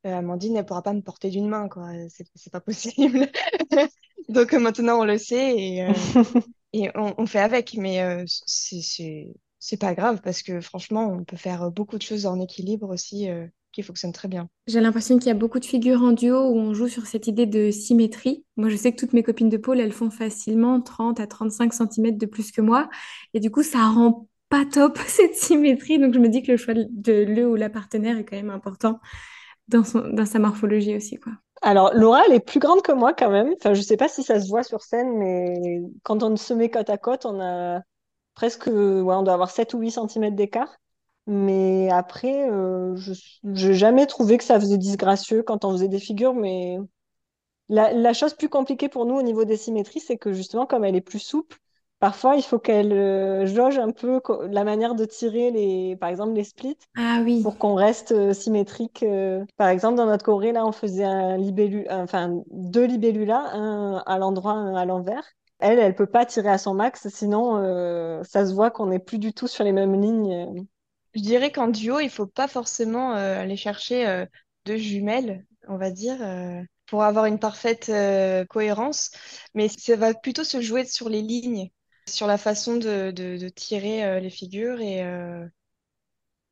Amandine 0.04 0.54
ne 0.54 0.62
pourra 0.62 0.84
pas 0.84 0.94
me 0.94 1.02
porter 1.02 1.30
d'une 1.30 1.50
main, 1.50 1.68
quoi. 1.68 1.90
C'est 2.36 2.52
pas 2.52 2.62
possible. 2.62 3.28
Donc 4.30 4.54
maintenant 4.54 5.00
on 5.00 5.06
le 5.06 5.18
sait 5.18 5.56
et 5.58 5.88
et 6.74 6.90
on, 6.96 7.26
fait 7.26 7.40
avec, 7.40 7.76
mais 7.76 8.02
euh, 8.02 8.26
c'est 8.48 9.78
pas 9.80 9.94
grave 9.94 10.22
parce 10.24 10.44
que 10.44 10.62
franchement, 10.62 11.08
on 11.12 11.24
peut 11.24 11.38
faire 11.38 11.72
beaucoup 11.72 11.98
de 11.98 12.04
choses 12.04 12.26
en 12.26 12.40
équilibre 12.40 12.90
aussi 12.90 13.30
euh, 13.30 13.48
qui 13.72 13.84
fonctionnent 13.84 14.14
très 14.14 14.28
bien. 14.28 14.50
J'ai 14.68 14.82
l'impression 14.82 15.18
qu'il 15.18 15.28
y 15.28 15.32
a 15.32 15.36
beaucoup 15.36 15.60
de 15.60 15.66
figures 15.66 16.02
en 16.02 16.12
duo 16.12 16.50
où 16.50 16.58
on 16.58 16.74
joue 16.74 16.88
sur 16.88 17.06
cette 17.08 17.28
idée 17.28 17.46
de 17.46 17.72
symétrie. 17.72 18.46
Moi, 18.58 18.70
je 18.70 18.76
sais 18.76 18.92
que 18.92 19.00
toutes 19.00 19.14
mes 19.14 19.24
copines 19.24 19.50
de 19.50 19.58
pôle, 19.58 19.80
elles 19.80 19.94
font 19.94 20.10
facilement 20.10 20.82
30 20.82 21.20
à 21.20 21.28
35 21.28 21.74
cm 21.74 22.18
de 22.18 22.26
plus 22.26 22.52
que 22.52 22.62
moi. 22.62 22.90
Et 23.34 23.40
du 23.40 23.50
coup, 23.50 23.64
ça 23.64 23.88
rend 23.88 24.28
pas 24.50 24.66
top 24.66 24.98
cette 25.08 25.36
symétrie. 25.36 26.00
Donc, 26.00 26.14
je 26.14 26.20
me 26.20 26.30
dis 26.30 26.44
que 26.44 26.52
le 26.52 26.58
choix 26.58 26.74
de 26.74 27.24
le 27.24 27.50
ou 27.50 27.56
la 27.56 27.70
partenaire 27.70 28.18
est 28.18 28.26
quand 28.26 28.36
même 28.36 28.50
important 28.50 29.00
dans, 29.68 29.84
son, 29.84 30.00
dans 30.10 30.26
sa 30.26 30.40
morphologie 30.40 30.96
aussi, 30.96 31.18
quoi. 31.18 31.34
Alors, 31.62 31.94
Laura, 31.94 32.22
elle 32.26 32.34
est 32.34 32.40
plus 32.40 32.60
grande 32.60 32.82
que 32.82 32.92
moi 32.92 33.14
quand 33.14 33.32
même. 33.32 33.54
Enfin, 33.58 33.74
je 33.74 33.82
sais 33.82 33.98
pas 33.98 34.08
si 34.08 34.24
ça 34.24 34.40
se 34.40 34.48
voit 34.48 34.64
sur 34.64 34.82
scène, 34.84 35.18
mais 35.18 35.82
quand 36.04 36.22
on 36.24 36.36
se 36.36 36.54
met 36.54 36.70
côte 36.70 36.90
à 36.90 36.98
côte, 36.98 37.26
on 37.26 37.42
a 37.42 37.82
presque, 38.36 38.68
ouais, 38.68 38.74
on 39.16 39.24
doit 39.24 39.34
avoir 39.34 39.50
7 39.50 39.74
ou 39.74 39.80
8 39.80 39.92
cm 39.92 40.36
d'écart. 40.36 40.78
Mais 41.26 41.90
après, 41.92 42.50
euh, 42.50 42.96
je 42.96 43.14
n'ai 43.44 43.74
jamais 43.74 44.06
trouvé 44.06 44.38
que 44.38 44.44
ça 44.44 44.60
faisait 44.60 44.78
disgracieux 44.78 45.44
quand 45.44 45.66
on 45.66 45.72
faisait 45.72 45.88
des 45.90 46.00
figures. 46.00 46.34
Mais 46.34 46.78
la, 47.70 47.92
la 47.94 48.14
chose 48.14 48.34
plus 48.34 48.50
compliquée 48.50 48.90
pour 48.90 49.06
nous 49.06 49.16
au 49.16 49.24
niveau 49.24 49.44
des 49.46 49.58
symétries, 49.58 50.00
c'est 50.00 50.18
que 50.18 50.34
justement, 50.34 50.66
comme 50.66 50.86
elle 50.86 50.96
est 50.96 51.02
plus 51.02 51.20
souple, 51.20 51.58
Parfois, 52.00 52.36
il 52.36 52.44
faut 52.44 52.60
qu'elle 52.60 52.94
euh, 52.94 53.48
jauge 53.48 53.80
un 53.80 53.90
peu 53.90 54.22
la 54.52 54.64
manière 54.64 54.94
de 54.94 55.04
tirer, 55.04 55.50
les, 55.50 55.96
par 55.96 56.10
exemple, 56.10 56.34
les 56.34 56.44
splits 56.44 56.78
ah, 56.96 57.22
oui. 57.24 57.42
pour 57.42 57.58
qu'on 57.58 57.74
reste 57.74 58.12
euh, 58.12 58.34
symétrique. 58.34 59.02
Euh. 59.02 59.44
Par 59.58 59.70
exemple, 59.70 59.96
dans 59.96 60.06
notre 60.06 60.24
choré, 60.24 60.52
là, 60.52 60.64
on 60.66 60.72
faisait 60.72 61.06
un 61.06 61.38
libellu, 61.38 61.88
enfin, 61.90 62.44
deux 62.52 62.86
libellulas, 62.86 63.50
un 63.52 64.04
à 64.06 64.20
l'endroit, 64.20 64.52
un 64.52 64.76
à 64.76 64.86
l'envers. 64.86 65.24
Elle, 65.58 65.80
elle 65.80 65.96
peut 65.96 66.06
pas 66.06 66.28
tirer 66.28 66.50
à 66.50 66.60
son 66.60 66.76
max, 66.76 67.08
sinon 67.10 67.56
ça 68.24 68.46
se 68.46 68.54
voit 68.54 68.70
qu'on 68.70 68.86
n'est 68.86 69.00
plus 69.00 69.18
du 69.18 69.34
tout 69.34 69.48
sur 69.48 69.64
les 69.64 69.72
mêmes 69.72 70.00
lignes. 70.00 70.68
Je 71.16 71.22
dirais 71.22 71.52
qu'en 71.52 71.68
duo, 71.68 72.00
il 72.00 72.12
faut 72.12 72.28
pas 72.28 72.48
forcément 72.48 73.14
aller 73.14 73.58
chercher 73.58 74.28
deux 74.68 74.78
jumelles, 74.78 75.48
on 75.68 75.78
va 75.78 75.90
dire 75.90 76.20
pour 76.86 77.02
avoir 77.02 77.26
une 77.26 77.40
parfaite 77.40 77.92
cohérence, 78.50 79.10
mais 79.56 79.68
ça 79.68 79.96
va 79.96 80.14
plutôt 80.14 80.44
se 80.44 80.62
jouer 80.62 80.86
sur 80.86 81.10
les 81.10 81.24
lignes 81.24 81.72
sur 82.08 82.28
la 82.28 82.38
façon 82.38 82.78
de, 82.78 83.50
tirer 83.50 84.04
euh, 84.04 84.20
les 84.20 84.30
figures 84.30 84.82
et 84.82 85.04
euh, 85.04 85.46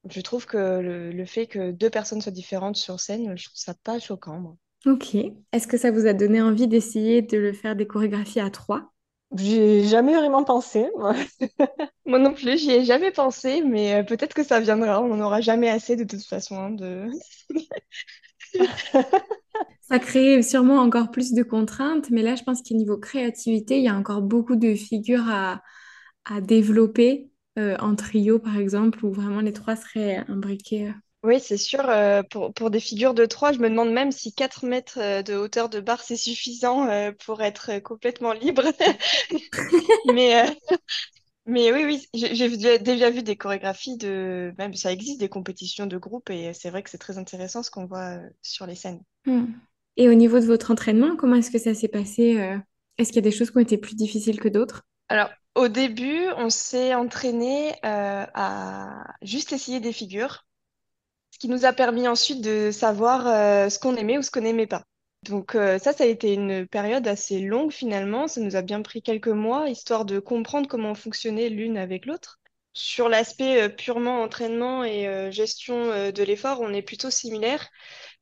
je 0.09 0.21
trouve 0.21 0.45
que 0.45 0.57
le, 0.57 1.25
fait 1.25 1.47
que 1.47 1.71
deux 1.71 1.89
personnes 1.89 2.21
soient 2.21 2.31
différentes 2.31 2.75
sur 2.75 2.99
scène, 2.99 3.37
je 3.37 3.45
trouve 3.45 3.57
ça 3.57 3.73
pas 3.73 3.99
choquant. 3.99 4.39
Moi. 4.39 4.55
Ok. 4.85 5.15
Est-ce 5.51 5.67
que 5.67 5.77
ça 5.77 5.91
vous 5.91 6.05
a 6.05 6.13
donné 6.13 6.41
envie 6.41 6.67
d'essayer 6.67 7.21
de 7.21 7.37
le 7.37 7.53
faire 7.53 7.75
des 7.75 7.87
chorégraphies 7.87 8.39
à 8.39 8.49
trois? 8.49 8.91
J'ai 9.35 9.83
jamais 9.83 10.15
vraiment 10.15 10.43
pensé. 10.43 10.87
Moi. 10.97 11.15
moi 12.05 12.19
non 12.19 12.33
plus, 12.33 12.59
j'y 12.59 12.71
ai 12.71 12.85
jamais 12.85 13.11
pensé, 13.11 13.63
mais 13.63 13.95
euh, 13.95 14.03
peut-être 14.03 14.35
que 14.35 14.43
ça 14.43 14.59
viendra. 14.59 15.01
On 15.01 15.07
n'en 15.07 15.25
aura 15.25 15.41
jamais 15.41 15.69
assez 15.69 15.95
de 15.95 16.03
toute 16.03 16.23
façon 16.23 16.55
hein, 16.55 16.69
de. 16.69 17.09
Ça 19.87 19.99
crée 19.99 20.41
sûrement 20.41 20.79
encore 20.79 21.11
plus 21.11 21.33
de 21.33 21.43
contraintes, 21.43 22.09
mais 22.09 22.23
là, 22.23 22.35
je 22.35 22.41
pense 22.41 22.63
qu'au 22.63 22.73
niveau 22.73 22.97
créativité, 22.97 23.77
il 23.77 23.83
y 23.83 23.87
a 23.87 23.95
encore 23.95 24.23
beaucoup 24.23 24.55
de 24.55 24.73
figures 24.73 25.29
à, 25.29 25.61
développer 26.41 27.29
euh, 27.59 27.77
en 27.77 27.95
trio, 27.95 28.39
par 28.39 28.57
exemple, 28.57 29.05
où 29.05 29.13
vraiment 29.13 29.41
les 29.41 29.53
trois 29.53 29.75
seraient 29.75 30.23
imbriqués. 30.27 30.87
Euh. 30.87 30.93
Oui, 31.21 31.39
c'est 31.39 31.57
sûr. 31.57 31.87
Euh, 31.87 32.23
pour, 32.23 32.71
des 32.71 32.79
figures 32.79 33.13
de 33.13 33.27
trois, 33.27 33.51
je 33.51 33.59
me 33.59 33.69
demande 33.69 33.91
même 33.91 34.11
si 34.11 34.33
4 34.33 34.65
mètres 34.65 35.21
de 35.21 35.35
hauteur 35.35 35.69
de 35.69 35.79
barre, 35.79 36.01
c'est 36.01 36.15
suffisant 36.15 36.87
pour 37.23 37.43
être 37.43 37.77
complètement 37.79 38.33
libre. 38.33 38.63
mais, 40.13 40.45
mais 41.45 41.71
oui, 41.71 41.85
oui, 41.85 42.07
j'ai 42.13 42.79
déjà 42.79 43.11
vu 43.11 43.21
des 43.21 43.35
chorégraphies 43.35 43.97
de... 43.97 44.51
Même 44.57 44.73
ça 44.73 44.91
existe, 44.91 45.19
des 45.19 45.29
compétitions 45.29 45.85
de 45.85 45.97
groupe, 45.97 46.31
et 46.31 46.53
c'est 46.53 46.71
vrai 46.71 46.81
que 46.81 46.89
c'est 46.89 46.97
très 46.97 47.19
intéressant 47.19 47.61
ce 47.61 47.69
qu'on 47.69 47.85
voit 47.85 48.17
sur 48.41 48.65
les 48.65 48.75
scènes. 48.75 49.03
Hmm. 49.27 49.45
Et 49.97 50.09
au 50.09 50.13
niveau 50.13 50.39
de 50.39 50.45
votre 50.45 50.71
entraînement, 50.71 51.15
comment 51.15 51.35
est-ce 51.35 51.51
que 51.51 51.57
ça 51.57 51.73
s'est 51.73 51.87
passé 51.87 52.37
euh, 52.39 52.57
Est-ce 52.97 53.09
qu'il 53.09 53.17
y 53.17 53.27
a 53.27 53.29
des 53.29 53.35
choses 53.35 53.51
qui 53.51 53.57
ont 53.57 53.61
été 53.61 53.77
plus 53.77 53.95
difficiles 53.95 54.39
que 54.39 54.49
d'autres? 54.49 54.83
Alors, 55.07 55.29
au 55.55 55.67
début, 55.67 56.27
on 56.37 56.49
s'est 56.49 56.93
entraîné 56.93 57.71
euh, 57.85 58.25
à 58.33 59.05
juste 59.21 59.53
essayer 59.53 59.79
des 59.79 59.93
figures, 59.93 60.45
ce 61.31 61.39
qui 61.39 61.47
nous 61.47 61.65
a 61.65 61.71
permis 61.71 62.07
ensuite 62.07 62.41
de 62.41 62.71
savoir 62.71 63.27
euh, 63.27 63.69
ce 63.69 63.79
qu'on 63.79 63.95
aimait 63.95 64.17
ou 64.17 64.21
ce 64.21 64.31
qu'on 64.31 64.41
n'aimait 64.41 64.67
pas. 64.67 64.83
Donc 65.23 65.53
ça, 65.53 65.91
ça 65.91 66.03
a 66.03 66.05
été 66.05 66.35
une 66.35 66.67
période 66.67 67.07
assez 67.07 67.39
longue 67.39 67.71
finalement. 67.71 68.27
Ça 68.27 68.41
nous 68.41 68.55
a 68.55 68.61
bien 68.61 68.83
pris 68.83 69.01
quelques 69.01 69.27
mois, 69.27 69.69
histoire 69.69 70.05
de 70.05 70.19
comprendre 70.19 70.67
comment 70.67 70.91
on 70.91 70.95
fonctionnait 70.95 71.49
l'une 71.49 71.79
avec 71.79 72.05
l'autre. 72.05 72.39
Sur 72.73 73.09
l'aspect 73.09 73.69
purement 73.69 74.21
entraînement 74.21 74.83
et 74.83 75.31
gestion 75.31 76.11
de 76.11 76.23
l'effort, 76.23 76.61
on 76.61 76.71
est 76.75 76.83
plutôt 76.83 77.09
similaires. 77.09 77.71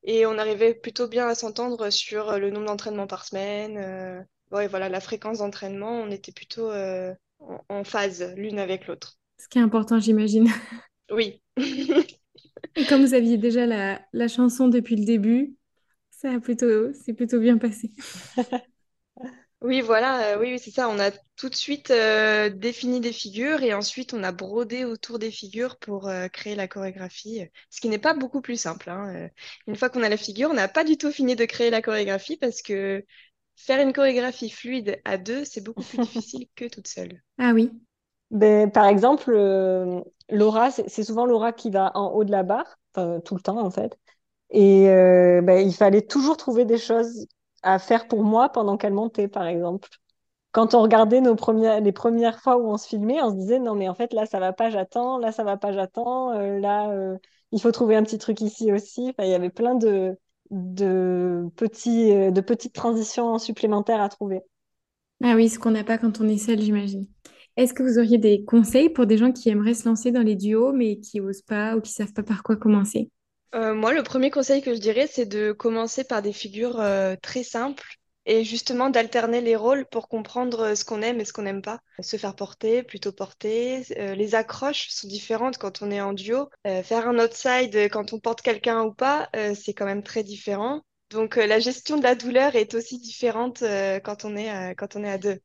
Et 0.04 0.26
on 0.26 0.38
arrivait 0.38 0.74
plutôt 0.74 1.08
bien 1.08 1.26
à 1.28 1.34
s'entendre 1.34 1.90
sur 1.90 2.38
le 2.38 2.50
nombre 2.50 2.66
d'entraînements 2.66 3.06
par 3.06 3.24
semaine. 3.24 3.76
Euh, 3.78 4.22
ouais, 4.52 4.68
voilà, 4.68 4.88
la 4.88 5.00
fréquence 5.00 5.38
d'entraînement, 5.38 6.00
on 6.02 6.10
était 6.10 6.32
plutôt, 6.32 6.70
euh, 6.70 7.14
en 7.68 7.84
phase 7.84 8.32
l'une 8.36 8.58
avec 8.58 8.86
l'autre. 8.86 9.18
Ce 9.38 9.48
qui 9.48 9.58
est 9.58 9.62
important, 9.62 10.00
j'imagine. 10.00 10.48
Oui. 11.10 11.40
Et 12.76 12.86
comme 12.86 13.02
vous 13.04 13.14
aviez 13.14 13.38
déjà 13.38 13.66
la, 13.66 14.00
la 14.12 14.28
chanson 14.28 14.68
depuis 14.68 14.96
le 14.96 15.04
début, 15.04 15.56
ça 16.10 16.32
a 16.32 16.40
plutôt, 16.40 16.92
c'est 16.92 17.14
plutôt 17.14 17.40
bien 17.40 17.58
passé. 17.58 17.92
Oui, 19.64 19.80
voilà, 19.80 20.34
euh, 20.34 20.38
oui, 20.40 20.52
oui, 20.52 20.58
c'est 20.58 20.70
ça. 20.70 20.88
On 20.90 20.98
a 20.98 21.10
tout 21.36 21.48
de 21.48 21.54
suite 21.54 21.90
euh, 21.90 22.50
défini 22.50 23.00
des 23.00 23.12
figures 23.14 23.62
et 23.62 23.72
ensuite 23.72 24.12
on 24.12 24.22
a 24.22 24.30
brodé 24.30 24.84
autour 24.84 25.18
des 25.18 25.30
figures 25.30 25.78
pour 25.78 26.06
euh, 26.08 26.28
créer 26.28 26.54
la 26.54 26.68
chorégraphie, 26.68 27.48
ce 27.70 27.80
qui 27.80 27.88
n'est 27.88 27.98
pas 27.98 28.12
beaucoup 28.12 28.42
plus 28.42 28.58
simple. 28.60 28.90
hein. 28.90 29.30
Une 29.66 29.76
fois 29.76 29.88
qu'on 29.88 30.02
a 30.02 30.10
la 30.10 30.18
figure, 30.18 30.50
on 30.50 30.54
n'a 30.54 30.68
pas 30.68 30.84
du 30.84 30.98
tout 30.98 31.10
fini 31.10 31.34
de 31.34 31.46
créer 31.46 31.70
la 31.70 31.80
chorégraphie 31.80 32.36
parce 32.36 32.60
que 32.60 33.04
faire 33.56 33.80
une 33.80 33.94
chorégraphie 33.94 34.50
fluide 34.50 35.00
à 35.06 35.16
deux, 35.16 35.44
c'est 35.46 35.62
beaucoup 35.64 35.84
plus 35.84 35.98
difficile 36.00 36.46
que 36.56 36.66
toute 36.66 36.86
seule. 36.88 37.22
Ah 37.38 37.52
oui. 37.54 37.70
Ben, 38.30 38.70
par 38.70 38.86
exemple, 38.86 39.32
euh, 39.32 40.00
Laura, 40.30 40.70
c'est 40.70 40.88
c'est 40.88 41.04
souvent 41.04 41.26
Laura 41.26 41.52
qui 41.52 41.70
va 41.70 41.92
en 41.94 42.10
haut 42.12 42.24
de 42.24 42.30
la 42.32 42.42
barre, 42.42 42.78
enfin, 42.94 43.20
tout 43.20 43.34
le 43.36 43.40
temps 43.42 43.58
en 43.64 43.70
fait. 43.70 43.96
Et 44.50 44.88
euh, 44.90 45.42
ben, 45.42 45.66
il 45.66 45.74
fallait 45.74 46.02
toujours 46.02 46.36
trouver 46.38 46.64
des 46.66 46.78
choses 46.78 47.26
à 47.64 47.78
faire 47.80 48.08
pour 48.08 48.24
moi 48.24 48.50
pendant 48.50 48.76
qu'elle 48.76 48.94
montait, 48.94 49.28
par 49.28 49.46
exemple. 49.46 49.88
Quand 50.52 50.74
on 50.74 50.82
regardait 50.82 51.20
nos 51.20 51.34
premières, 51.36 51.80
les 51.80 51.92
premières 51.92 52.40
fois 52.40 52.56
où 52.58 52.66
on 52.70 52.76
se 52.78 52.88
filmait, 52.88 53.20
on 53.22 53.30
se 53.30 53.36
disait 53.36 53.58
non 53.58 53.74
mais 53.74 53.88
en 53.88 53.94
fait 53.94 54.12
là 54.12 54.26
ça 54.26 54.40
va 54.40 54.52
pas, 54.52 54.70
j'attends, 54.70 55.18
là 55.18 55.32
ça 55.32 55.44
va 55.44 55.56
pas, 55.56 55.72
j'attends, 55.72 56.32
euh, 56.32 56.60
là 56.60 56.90
euh, 56.90 57.18
il 57.52 57.60
faut 57.60 57.72
trouver 57.72 57.96
un 57.96 58.04
petit 58.04 58.18
truc 58.18 58.40
ici 58.40 58.72
aussi. 58.72 59.08
Enfin, 59.10 59.24
il 59.24 59.30
y 59.30 59.34
avait 59.34 59.50
plein 59.50 59.74
de, 59.74 60.16
de 60.50 61.44
petits, 61.56 62.12
euh, 62.12 62.30
de 62.30 62.40
petites 62.40 62.74
transitions 62.74 63.38
supplémentaires 63.38 64.00
à 64.00 64.08
trouver. 64.08 64.42
Ah 65.22 65.34
oui, 65.36 65.48
ce 65.48 65.58
qu'on 65.58 65.70
n'a 65.72 65.82
pas 65.84 65.98
quand 65.98 66.20
on 66.20 66.28
est 66.28 66.38
seul, 66.38 66.60
j'imagine. 66.60 67.06
Est-ce 67.56 67.74
que 67.74 67.82
vous 67.82 67.98
auriez 67.98 68.18
des 68.18 68.44
conseils 68.44 68.90
pour 68.90 69.06
des 69.06 69.16
gens 69.18 69.32
qui 69.32 69.48
aimeraient 69.48 69.74
se 69.74 69.88
lancer 69.88 70.12
dans 70.12 70.22
les 70.22 70.36
duos 70.36 70.72
mais 70.72 70.98
qui 71.00 71.20
osent 71.20 71.42
pas 71.42 71.76
ou 71.76 71.80
qui 71.80 71.92
savent 71.92 72.12
pas 72.12 72.22
par 72.22 72.42
quoi 72.42 72.56
commencer? 72.56 73.10
Euh, 73.54 73.74
moi, 73.74 73.92
le 73.92 74.02
premier 74.02 74.30
conseil 74.30 74.62
que 74.62 74.74
je 74.74 74.80
dirais, 74.80 75.06
c'est 75.06 75.26
de 75.26 75.52
commencer 75.52 76.04
par 76.04 76.22
des 76.22 76.32
figures 76.32 76.80
euh, 76.80 77.14
très 77.22 77.44
simples 77.44 77.98
et 78.26 78.42
justement 78.42 78.90
d'alterner 78.90 79.40
les 79.40 79.54
rôles 79.54 79.86
pour 79.86 80.08
comprendre 80.08 80.60
euh, 80.60 80.74
ce 80.74 80.84
qu'on 80.84 81.02
aime 81.02 81.20
et 81.20 81.24
ce 81.24 81.32
qu'on 81.32 81.42
n'aime 81.42 81.62
pas. 81.62 81.80
Se 82.00 82.16
faire 82.16 82.34
porter, 82.34 82.82
plutôt 82.82 83.12
porter. 83.12 83.84
Euh, 83.98 84.14
les 84.14 84.34
accroches 84.34 84.88
sont 84.88 85.06
différentes 85.06 85.58
quand 85.58 85.82
on 85.82 85.90
est 85.90 86.00
en 86.00 86.14
duo. 86.14 86.48
Euh, 86.66 86.82
faire 86.82 87.06
un 87.06 87.18
outside 87.18 87.76
quand 87.92 88.12
on 88.12 88.18
porte 88.18 88.42
quelqu'un 88.42 88.82
ou 88.82 88.92
pas, 88.92 89.28
euh, 89.36 89.54
c'est 89.54 89.74
quand 89.74 89.86
même 89.86 90.02
très 90.02 90.24
différent. 90.24 90.80
Donc 91.10 91.36
euh, 91.36 91.46
la 91.46 91.60
gestion 91.60 91.96
de 91.96 92.02
la 92.02 92.16
douleur 92.16 92.56
est 92.56 92.74
aussi 92.74 92.98
différente 92.98 93.62
euh, 93.62 94.00
quand 94.00 94.24
on 94.24 94.36
est, 94.36 94.50
euh, 94.50 94.74
quand 94.74 94.96
on 94.96 95.04
est 95.04 95.10
à 95.10 95.18
deux. 95.18 95.38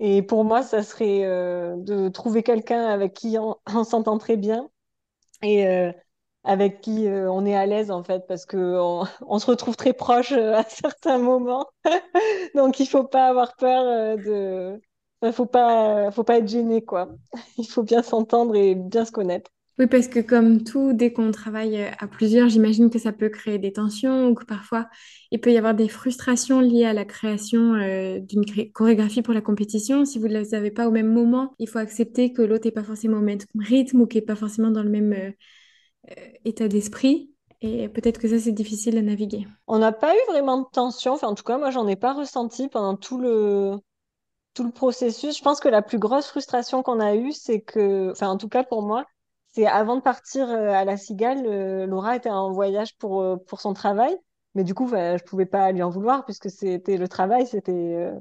Et 0.00 0.22
pour 0.22 0.44
moi, 0.44 0.62
ça 0.62 0.82
serait 0.82 1.24
euh, 1.24 1.76
de 1.76 2.08
trouver 2.08 2.42
quelqu'un 2.42 2.86
avec 2.86 3.12
qui 3.14 3.36
on, 3.38 3.56
on 3.66 3.84
s'entend 3.84 4.18
très 4.18 4.36
bien 4.36 4.68
et 5.42 5.66
euh, 5.66 5.92
avec 6.44 6.80
qui 6.80 7.06
euh, 7.06 7.30
on 7.30 7.46
est 7.46 7.54
à 7.54 7.66
l'aise 7.66 7.90
en 7.90 8.02
fait, 8.02 8.24
parce 8.26 8.46
que 8.46 8.78
on, 9.26 9.38
se 9.38 9.46
retrouve 9.46 9.76
très 9.76 9.92
proche 9.92 10.32
euh, 10.32 10.54
à 10.54 10.64
certains 10.64 11.18
moments. 11.18 11.66
Donc 12.54 12.80
il 12.80 12.86
faut 12.86 13.04
pas 13.04 13.26
avoir 13.28 13.54
peur 13.56 13.84
euh, 13.84 14.16
de, 14.16 14.80
enfin, 15.20 15.32
faut 15.32 15.46
pas, 15.46 16.10
faut 16.10 16.24
pas 16.24 16.38
être 16.38 16.48
gêné 16.48 16.84
quoi. 16.84 17.10
Il 17.58 17.66
faut 17.66 17.82
bien 17.82 18.02
s'entendre 18.02 18.56
et 18.56 18.74
bien 18.74 19.04
se 19.04 19.12
connaître. 19.12 19.50
Oui, 19.78 19.86
parce 19.86 20.06
que 20.06 20.20
comme 20.20 20.64
tout, 20.64 20.92
dès 20.92 21.14
qu'on 21.14 21.30
travaille 21.30 21.82
à 21.98 22.06
plusieurs, 22.06 22.50
j'imagine 22.50 22.90
que 22.90 22.98
ça 22.98 23.10
peut 23.10 23.30
créer 23.30 23.58
des 23.58 23.72
tensions 23.72 24.28
ou 24.28 24.34
que 24.34 24.44
parfois 24.44 24.86
il 25.30 25.40
peut 25.40 25.50
y 25.50 25.56
avoir 25.56 25.74
des 25.74 25.88
frustrations 25.88 26.60
liées 26.60 26.84
à 26.84 26.92
la 26.92 27.06
création 27.06 27.72
d'une 28.20 28.44
chorégraphie 28.74 29.22
pour 29.22 29.32
la 29.32 29.40
compétition. 29.40 30.04
Si 30.04 30.18
vous 30.18 30.28
ne 30.28 30.34
les 30.34 30.54
avez 30.54 30.70
pas 30.70 30.86
au 30.86 30.90
même 30.90 31.10
moment, 31.10 31.54
il 31.58 31.70
faut 31.70 31.78
accepter 31.78 32.34
que 32.34 32.42
l'autre 32.42 32.66
n'est 32.66 32.72
pas 32.72 32.84
forcément 32.84 33.16
au 33.16 33.22
même 33.22 33.38
rythme 33.58 34.02
ou 34.02 34.06
qu'il 34.06 34.20
n'est 34.20 34.26
pas 34.26 34.36
forcément 34.36 34.70
dans 34.70 34.82
le 34.82 34.90
même 34.90 35.32
état 36.44 36.68
d'esprit. 36.68 37.30
Et 37.60 37.88
peut-être 37.88 38.18
que 38.18 38.28
ça, 38.28 38.38
c'est 38.38 38.52
difficile 38.52 38.98
à 38.98 39.02
naviguer. 39.02 39.46
On 39.68 39.78
n'a 39.78 39.92
pas 39.92 40.14
eu 40.16 40.20
vraiment 40.28 40.58
de 40.58 40.66
tension, 40.72 41.12
enfin 41.12 41.28
en 41.28 41.34
tout 41.34 41.44
cas 41.44 41.58
moi 41.58 41.70
j'en 41.70 41.86
ai 41.86 41.94
pas 41.96 42.12
ressenti 42.12 42.68
pendant 42.68 42.96
tout 42.96 43.18
le 43.18 43.78
tout 44.54 44.64
le 44.64 44.70
processus. 44.72 45.36
Je 45.38 45.42
pense 45.42 45.60
que 45.60 45.68
la 45.68 45.82
plus 45.82 45.98
grosse 45.98 46.26
frustration 46.28 46.82
qu'on 46.82 47.00
a 47.00 47.14
eue, 47.16 47.32
c'est 47.32 47.60
que, 47.60 48.10
enfin, 48.12 48.28
en 48.28 48.36
tout 48.36 48.48
cas 48.48 48.64
pour 48.64 48.82
moi, 48.82 49.04
c'est 49.48 49.66
avant 49.66 49.96
de 49.96 50.00
partir 50.02 50.48
euh, 50.50 50.70
à 50.72 50.84
la 50.84 50.96
Cigale, 50.96 51.44
euh, 51.46 51.86
Laura 51.86 52.16
était 52.16 52.30
en 52.30 52.52
voyage 52.52 52.96
pour, 52.98 53.22
euh, 53.22 53.36
pour 53.36 53.60
son 53.60 53.74
travail. 53.74 54.16
Mais 54.54 54.64
du 54.64 54.74
coup, 54.74 54.84
enfin, 54.84 55.16
je 55.16 55.24
pouvais 55.24 55.46
pas 55.46 55.72
lui 55.72 55.82
en 55.82 55.90
vouloir 55.90 56.24
puisque 56.24 56.50
c'était 56.50 56.96
le 56.98 57.08
travail, 57.08 57.46
c'était, 57.46 58.12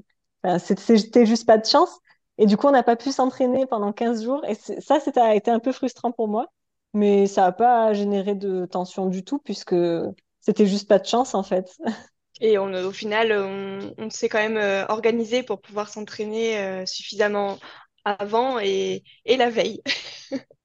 euh, 0.45 0.59
c'était 0.59 1.25
juste 1.25 1.45
pas 1.45 1.57
de 1.57 1.65
chance. 1.65 1.99
Et 2.37 2.45
du 2.45 2.57
coup, 2.57 2.67
on 2.67 2.71
n'a 2.71 2.83
pas 2.83 2.95
pu 2.95 3.11
s'entraîner 3.11 3.65
pendant 3.65 3.91
15 3.93 4.23
jours. 4.23 4.43
Et 4.45 4.55
ça, 4.55 4.99
c'était 4.99 5.51
un 5.51 5.59
peu 5.59 5.71
frustrant 5.71 6.11
pour 6.11 6.27
moi. 6.27 6.47
Mais 6.93 7.27
ça 7.27 7.43
n'a 7.43 7.51
pas 7.51 7.93
généré 7.93 8.35
de 8.35 8.65
tension 8.65 9.07
du 9.07 9.23
tout 9.23 9.39
puisque 9.39 9.75
c'était 10.41 10.65
juste 10.67 10.87
pas 10.87 10.99
de 10.99 11.05
chance, 11.05 11.35
en 11.35 11.43
fait. 11.43 11.77
Et 12.41 12.57
on, 12.57 12.73
au 12.73 12.91
final, 12.91 13.31
on, 13.33 13.93
on 13.97 14.09
s'est 14.09 14.29
quand 14.29 14.39
même 14.39 14.57
euh, 14.57 14.85
organisé 14.87 15.43
pour 15.43 15.61
pouvoir 15.61 15.89
s'entraîner 15.89 16.57
euh, 16.59 16.85
suffisamment 16.85 17.59
avant 18.05 18.59
et, 18.59 19.03
et 19.25 19.37
la 19.37 19.49
veille. 19.49 19.81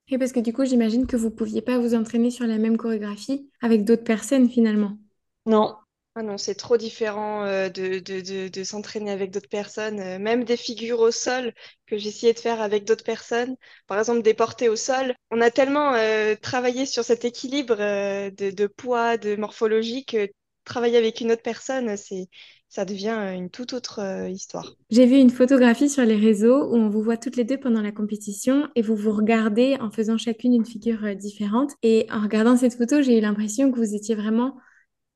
Et 0.08 0.18
parce 0.18 0.32
que 0.32 0.40
du 0.40 0.52
coup, 0.52 0.64
j'imagine 0.64 1.06
que 1.06 1.16
vous 1.16 1.26
ne 1.26 1.34
pouviez 1.34 1.62
pas 1.62 1.78
vous 1.78 1.94
entraîner 1.94 2.30
sur 2.32 2.44
la 2.46 2.58
même 2.58 2.76
chorégraphie 2.76 3.50
avec 3.60 3.84
d'autres 3.84 4.02
personnes 4.04 4.48
finalement. 4.50 4.98
Non, 5.46 5.76
Ah 6.18 6.22
non, 6.22 6.38
c'est 6.38 6.54
trop 6.54 6.78
différent 6.78 7.44
euh, 7.44 7.68
de, 7.68 7.98
de, 7.98 8.48
de, 8.48 8.64
s'entraîner 8.64 9.10
avec 9.10 9.30
d'autres 9.30 9.50
personnes, 9.50 10.00
euh, 10.00 10.18
même 10.18 10.44
des 10.44 10.56
figures 10.56 11.00
au 11.00 11.10
sol 11.10 11.52
que 11.84 11.98
j'essayais 11.98 12.32
de 12.32 12.38
faire 12.38 12.62
avec 12.62 12.86
d'autres 12.86 13.04
personnes, 13.04 13.54
par 13.86 13.98
exemple 13.98 14.22
des 14.22 14.32
portées 14.32 14.70
au 14.70 14.76
sol. 14.76 15.14
On 15.30 15.42
a 15.42 15.50
tellement 15.50 15.92
euh, 15.92 16.34
travaillé 16.40 16.86
sur 16.86 17.04
cet 17.04 17.26
équilibre 17.26 17.76
de, 17.76 18.66
poids, 18.66 19.18
de 19.18 19.36
morphologie 19.36 20.06
que 20.06 20.30
travailler 20.64 20.96
avec 20.96 21.20
une 21.20 21.32
autre 21.32 21.42
personne, 21.42 21.98
c'est, 21.98 22.28
ça 22.70 22.86
devient 22.86 23.34
une 23.36 23.50
toute 23.50 23.74
autre 23.74 24.26
histoire. 24.30 24.74
J'ai 24.88 25.04
vu 25.04 25.18
une 25.18 25.28
photographie 25.28 25.90
sur 25.90 26.06
les 26.06 26.16
réseaux 26.16 26.64
où 26.64 26.76
on 26.76 26.88
vous 26.88 27.02
voit 27.02 27.18
toutes 27.18 27.36
les 27.36 27.44
deux 27.44 27.58
pendant 27.58 27.82
la 27.82 27.92
compétition 27.92 28.68
et 28.74 28.80
vous 28.80 28.96
vous 28.96 29.12
regardez 29.12 29.76
en 29.80 29.90
faisant 29.90 30.16
chacune 30.16 30.54
une 30.54 30.64
figure 30.64 31.14
différente. 31.14 31.72
Et 31.82 32.06
en 32.10 32.22
regardant 32.22 32.56
cette 32.56 32.74
photo, 32.74 33.02
j'ai 33.02 33.18
eu 33.18 33.20
l'impression 33.20 33.70
que 33.70 33.76
vous 33.76 33.94
étiez 33.94 34.14
vraiment 34.14 34.56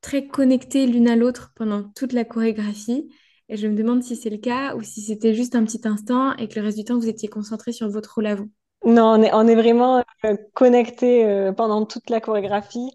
très 0.01 0.27
connectées 0.27 0.87
l'une 0.87 1.09
à 1.09 1.17
l'autre 1.17 1.53
pendant 1.55 1.83
toute 1.83 2.13
la 2.13 2.25
chorégraphie. 2.25 3.09
Et 3.49 3.57
je 3.57 3.67
me 3.67 3.75
demande 3.75 4.03
si 4.03 4.17
c'est 4.17 4.31
le 4.31 4.39
cas 4.39 4.77
ou 4.77 4.83
si 4.83 5.03
c'était 5.03 5.35
juste 5.35 5.55
un 5.57 5.65
petit 5.65 5.87
instant 5.87 6.35
et 6.37 6.49
que 6.49 6.59
le 6.59 6.67
reste 6.67 6.79
du 6.79 6.85
temps, 6.85 6.99
vous 6.99 7.09
étiez 7.09 7.29
concentré 7.29 7.73
sur 7.73 7.89
votre 7.89 8.15
rôle 8.15 8.27
à 8.27 8.35
vous. 8.37 8.49
non, 8.85 9.21
on 9.33 9.47
est, 9.47 9.55
vraiment 9.55 10.05
euh, 10.25 10.37
connectés 10.55 11.27
euh, 11.27 11.53
pendant 11.53 11.85
toute 11.85 12.11
la 12.11 12.21
chorégraphie. 12.21 12.91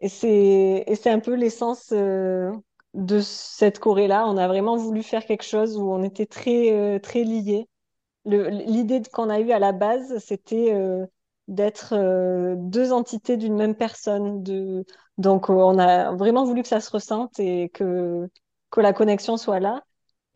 Et 0.00 0.08
c'est, 0.08 1.10
un 1.10 1.20
peu 1.20 1.34
l'essence 1.34 1.90
euh, 1.92 2.50
de 2.94 3.20
cette 3.20 3.78
choré-là. 3.78 4.26
On 4.26 4.36
a 4.36 4.48
vraiment 4.48 4.76
voulu 4.76 5.02
faire 5.02 5.24
quelque 5.26 5.44
chose 5.44 5.76
où 5.76 5.92
on 5.92 6.02
était 6.02 6.26
très, 6.26 6.72
euh, 6.72 6.98
très 6.98 7.24
liés. 7.24 7.68
L'idée 8.24 9.02
qu'on 9.12 9.30
a 9.30 9.40
eue 9.40 9.52
à 9.52 9.58
la 9.58 9.72
base, 9.72 10.18
c'était 10.18 10.72
euh, 10.72 11.06
d'être 11.50 11.94
euh, 11.94 12.54
deux 12.56 12.92
entités 12.92 13.36
d'une 13.36 13.56
même 13.56 13.74
personne. 13.74 14.42
De... 14.42 14.86
Donc, 15.18 15.50
euh, 15.50 15.54
on 15.54 15.78
a 15.78 16.14
vraiment 16.14 16.44
voulu 16.44 16.62
que 16.62 16.68
ça 16.68 16.80
se 16.80 16.90
ressente 16.90 17.38
et 17.38 17.68
que, 17.70 18.28
que 18.70 18.80
la 18.80 18.92
connexion 18.92 19.36
soit 19.36 19.60
là. 19.60 19.82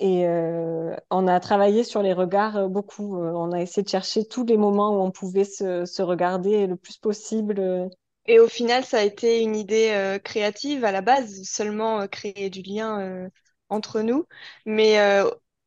Et 0.01 0.27
euh, 0.27 0.95
on 1.11 1.29
a 1.29 1.39
travaillé 1.39 1.85
sur 1.85 2.03
les 2.03 2.13
regards 2.13 2.69
beaucoup. 2.69 3.17
On 3.17 3.53
a 3.53 3.63
essayé 3.63 3.85
de 3.85 3.89
chercher 3.89 4.27
tous 4.27 4.45
les 4.45 4.57
moments 4.57 4.91
où 4.91 5.03
on 5.03 5.13
pouvait 5.13 5.45
se, 5.45 6.03
regarder 6.03 6.67
le 6.67 6.77
plus 6.77 6.99
possible. 6.99 7.89
Et 8.27 8.41
au 8.41 8.49
final, 8.49 8.85
ça 8.85 8.99
a 8.99 9.03
été 9.03 9.41
une 9.41 9.55
idée 9.55 10.19
créative 10.25 10.85
à 10.85 10.91
la 10.91 11.01
base, 11.01 11.45
seulement 11.45 12.09
créer 12.09 12.51
du 12.51 12.63
lien 12.63 13.29
entre 13.69 14.01
nous. 14.01 14.25
Mais, 14.67 14.99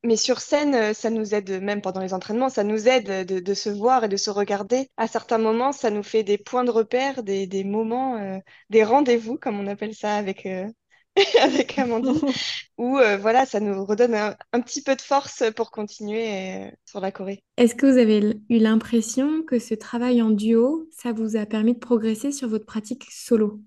mais 0.03 0.15
sur 0.15 0.39
scène, 0.39 0.75
euh, 0.75 0.93
ça 0.93 1.09
nous 1.09 1.33
aide, 1.35 1.61
même 1.61 1.81
pendant 1.81 2.01
les 2.01 2.13
entraînements, 2.13 2.49
ça 2.49 2.63
nous 2.63 2.87
aide 2.87 3.27
de, 3.27 3.39
de 3.39 3.53
se 3.53 3.69
voir 3.69 4.03
et 4.03 4.07
de 4.09 4.17
se 4.17 4.29
regarder. 4.29 4.89
À 4.97 5.07
certains 5.07 5.37
moments, 5.37 5.71
ça 5.71 5.89
nous 5.89 6.03
fait 6.03 6.23
des 6.23 6.37
points 6.37 6.63
de 6.63 6.71
repère, 6.71 7.23
des, 7.23 7.47
des 7.47 7.63
moments, 7.63 8.17
euh, 8.17 8.37
des 8.69 8.83
rendez-vous, 8.83 9.37
comme 9.37 9.59
on 9.59 9.67
appelle 9.67 9.95
ça 9.95 10.15
avec, 10.15 10.45
euh, 10.45 10.67
avec 11.41 11.77
Amandine, 11.79 12.19
où 12.77 12.97
euh, 12.97 13.17
voilà, 13.17 13.45
ça 13.45 13.59
nous 13.59 13.85
redonne 13.85 14.13
un, 14.15 14.35
un 14.53 14.61
petit 14.61 14.81
peu 14.83 14.95
de 14.95 15.01
force 15.01 15.43
pour 15.55 15.71
continuer 15.71 16.67
euh, 16.67 16.71
sur 16.85 16.99
la 16.99 17.11
Corée. 17.11 17.43
Est-ce 17.57 17.75
que 17.75 17.87
vous 17.87 17.97
avez 17.97 18.39
eu 18.49 18.57
l'impression 18.59 19.41
que 19.43 19.57
ce 19.59 19.73
travail 19.73 20.21
en 20.21 20.29
duo, 20.29 20.87
ça 20.91 21.11
vous 21.11 21.35
a 21.35 21.45
permis 21.45 21.73
de 21.73 21.79
progresser 21.79 22.31
sur 22.31 22.47
votre 22.47 22.65
pratique 22.65 23.05
solo? 23.09 23.59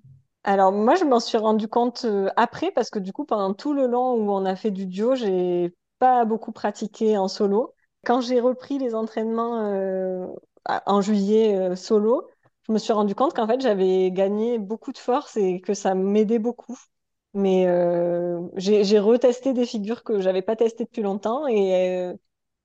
Alors 0.45 0.73
moi, 0.73 0.95
je 0.95 1.05
m'en 1.05 1.21
suis 1.21 1.37
rendu 1.39 1.69
compte 1.69 2.07
après 2.37 2.71
parce 2.73 2.89
que 2.91 2.99
du 2.99 3.13
coup, 3.13 3.25
pendant 3.25 3.53
tout 3.53 3.75
le 3.75 3.87
long 3.87 4.15
où 4.15 4.31
on 4.33 4.47
a 4.47 4.57
fait 4.57 4.71
du 4.71 4.87
duo, 4.87 5.15
j'ai 5.15 5.75
pas 6.01 6.25
beaucoup 6.25 6.51
pratiqué 6.51 7.17
en 7.17 7.29
solo. 7.29 7.75
Quand 8.05 8.21
j'ai 8.21 8.41
repris 8.41 8.79
les 8.79 8.97
entraînements 8.97 9.61
euh, 9.67 10.27
en 10.87 11.01
juillet 11.01 11.57
euh, 11.57 11.77
solo, 11.77 12.29
je 12.67 12.73
me 12.73 12.79
suis 12.79 12.93
rendu 12.93 13.15
compte 13.15 13.35
qu'en 13.35 13.47
fait, 13.47 13.61
j'avais 13.61 14.11
gagné 14.11 14.59
beaucoup 14.59 14.93
de 14.93 14.99
force 14.99 15.37
et 15.37 15.61
que 15.61 15.75
ça 15.75 15.95
m'aidait 15.95 16.41
beaucoup. 16.41 16.77
Mais 17.35 17.69
euh, 17.69 18.41
j'ai 18.57 18.99
retesté 18.99 19.53
des 19.53 19.67
figures 19.67 20.03
que 20.03 20.21
j'avais 20.21 20.43
pas 20.43 20.57
testées 20.57 20.85
depuis 20.85 21.03
longtemps 21.03 21.47
et 21.47 22.13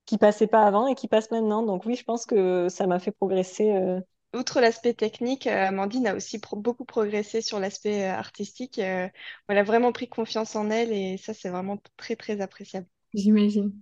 qui 0.06 0.18
passaient 0.18 0.48
pas 0.48 0.62
avant 0.62 0.88
et 0.88 0.96
qui 0.96 1.06
passent 1.06 1.30
maintenant. 1.30 1.62
Donc 1.62 1.86
oui, 1.86 1.94
je 1.94 2.02
pense 2.02 2.26
que 2.26 2.68
ça 2.68 2.88
m'a 2.88 2.98
fait 2.98 3.12
progresser. 3.12 4.00
Outre 4.36 4.60
l'aspect 4.60 4.92
technique, 4.92 5.46
Amandine 5.46 6.08
a 6.08 6.14
aussi 6.14 6.38
beaucoup 6.52 6.84
progressé 6.84 7.40
sur 7.40 7.58
l'aspect 7.58 8.04
artistique. 8.04 8.78
Euh, 8.78 9.08
elle 9.48 9.58
a 9.58 9.62
vraiment 9.62 9.92
pris 9.92 10.08
confiance 10.08 10.56
en 10.56 10.68
elle 10.68 10.92
et 10.92 11.16
ça, 11.16 11.32
c'est 11.32 11.48
vraiment 11.48 11.78
très, 11.96 12.16
très 12.16 12.42
appréciable. 12.42 12.86
J'imagine. 13.16 13.72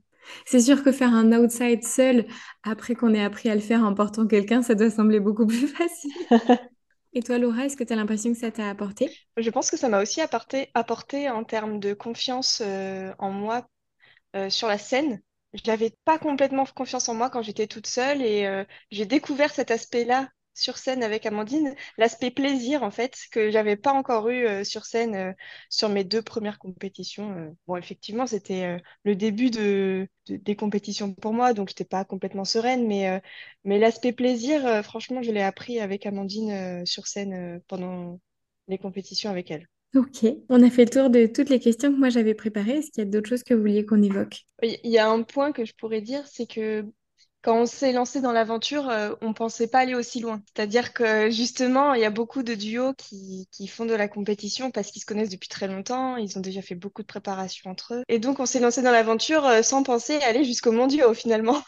C'est 0.47 0.61
sûr 0.61 0.83
que 0.83 0.93
faire 0.93 1.13
un 1.13 1.33
outside 1.33 1.85
seul, 1.85 2.27
après 2.63 2.95
qu'on 2.95 3.13
ait 3.13 3.23
appris 3.23 3.51
à 3.51 3.55
le 3.55 3.61
faire 3.61 3.83
en 3.85 3.95
portant 3.95 4.27
quelqu'un, 4.27 4.63
ça 4.63 4.75
doit 4.75 4.91
sembler 4.91 5.21
beaucoup 5.21 5.47
plus 5.47 5.69
facile. 5.69 6.13
Et 7.13 7.23
toi, 7.23 7.39
Laura, 7.39 7.67
est-ce 7.67 7.77
que 7.77 7.85
tu 7.85 7.93
as 7.93 7.97
l'impression 7.97 8.33
que 8.33 8.39
ça 8.39 8.51
t'a 8.51 8.69
apporté? 8.69 9.11
Je 9.37 9.51
pense 9.51 9.71
que 9.71 9.77
ça 9.77 9.89
m'a 9.89 10.01
aussi 10.01 10.21
apporté, 10.21 10.71
apporté 10.75 11.29
en 11.29 11.45
termes 11.45 11.79
de 11.79 11.95
confiance 11.95 12.63
euh, 12.65 13.13
en 13.19 13.31
moi 13.31 13.69
euh, 14.35 14.51
sur 14.51 14.69
la 14.69 14.79
scène. 14.79 15.21
Je 15.53 15.63
n'avais 15.67 15.93
pas 16.05 16.19
complètement 16.19 16.65
confiance 16.65 17.09
en 17.09 17.15
moi 17.15 17.31
quand 17.31 17.43
j'étais 17.43 17.69
toute 17.69 17.87
seule 17.87 18.23
et 18.23 18.47
euh, 18.47 18.65
j'ai 18.91 19.07
découvert 19.07 19.53
cet 19.53 19.71
aspect-là 19.71 20.29
sur 20.55 20.79
scène 20.79 21.03
avec 21.03 21.27
Amandine, 21.27 21.75
l'aspect 21.99 22.31
plaisir 22.31 22.83
en 22.83 22.91
fait 22.91 23.17
que 23.33 23.51
j'avais 23.51 23.77
pas 23.77 23.93
encore 23.93 24.29
eu 24.31 24.47
euh, 24.47 24.65
sur 24.65 24.85
scène 24.87 25.15
euh, 25.15 25.33
sur 25.71 25.89
mes 25.89 26.05
deux 26.05 26.23
premières 26.23 26.59
compétitions. 26.59 27.33
Euh, 27.37 27.51
bon, 27.67 27.77
effectivement, 27.77 28.27
c'était 28.27 28.79
le 29.05 29.17
début 29.17 29.51
de, 29.51 30.09
de- 30.27 30.37
des 30.37 30.57
compétitions 30.57 31.13
pour 31.15 31.33
moi, 31.33 31.53
donc 31.55 31.69
j'étais 31.69 31.85
pas 31.85 32.05
complètement 32.05 32.45
sereine, 32.45 32.87
mais 32.87 33.21
mais 33.65 33.79
l'aspect 33.79 34.13
plaisir, 34.13 34.85
franchement, 34.85 35.23
je 35.23 35.31
l'ai 35.33 35.43
appris 35.43 35.81
avec 35.81 36.07
Amandine 36.07 36.85
sur 36.87 37.07
scène 37.07 37.61
pendant 37.69 38.21
les 38.69 38.79
compétitions 38.79 39.31
avec 39.31 39.51
elle. 39.51 39.69
Ok, 39.97 40.25
on 40.49 40.63
a 40.63 40.71
fait 40.71 40.85
le 40.85 40.91
tour 40.91 41.11
de 41.11 41.27
toutes 41.27 41.49
les 41.49 41.59
questions 41.59 41.93
que 41.93 41.99
moi 41.99 42.09
j'avais 42.09 42.35
préparées. 42.35 42.77
Est-ce 42.79 42.93
qu'il 42.93 43.03
y 43.03 43.07
a 43.09 43.11
d'autres 43.11 43.29
choses 43.31 43.43
que 43.43 43.55
vous 43.55 43.61
vouliez 43.63 43.85
qu'on 43.85 44.03
évoque? 44.05 44.47
Il 44.63 44.91
y 44.91 44.99
a 44.99 45.09
un 45.11 45.23
point 45.23 45.53
que 45.53 45.65
je 45.65 45.75
pourrais 45.75 46.01
dire, 46.01 46.27
c'est 46.27 46.47
que 46.47 46.87
quand 47.45 47.61
on 47.61 47.67
s'est 47.67 47.93
lancé 47.93 48.23
dans 48.23 48.33
l'aventure, 48.33 48.89
euh, 48.89 49.11
on 49.21 49.35
pensait 49.35 49.67
pas 49.67 49.81
aller 49.81 49.95
aussi 49.95 50.19
loin. 50.19 50.43
C'est-à-dire 50.47 50.95
que 50.95 51.29
justement, 51.31 51.93
il 51.93 52.01
y 52.01 52.07
a 52.07 52.11
beaucoup 52.11 52.43
de 52.43 52.55
duos 52.55 52.95
qui, 52.95 53.47
font 53.69 53.85
de 53.85 53.95
la 53.95 54.09
compétition 54.09 54.71
parce 54.71 54.91
qu'ils 54.91 55.03
se 55.03 55.07
connaissent 55.07 55.29
depuis 55.29 55.49
très 55.51 55.69
longtemps, 55.69 56.17
ils 56.17 56.39
ont 56.39 56.41
déjà 56.41 56.63
fait 56.63 56.75
beaucoup 56.75 57.03
de 57.03 57.07
préparation 57.07 57.71
entre 57.71 57.97
eux. 57.97 58.03
Et 58.09 58.19
donc, 58.19 58.41
on 58.41 58.47
s'est 58.47 58.61
lancé 58.61 58.81
dans 58.81 58.93
l'aventure 58.93 59.45
euh, 59.45 59.63
sans 59.63 59.83
penser 59.83 60.17
aller 60.23 60.45
jusqu'au 60.45 60.73
mondiaux 60.73 61.13
finalement. 61.15 61.63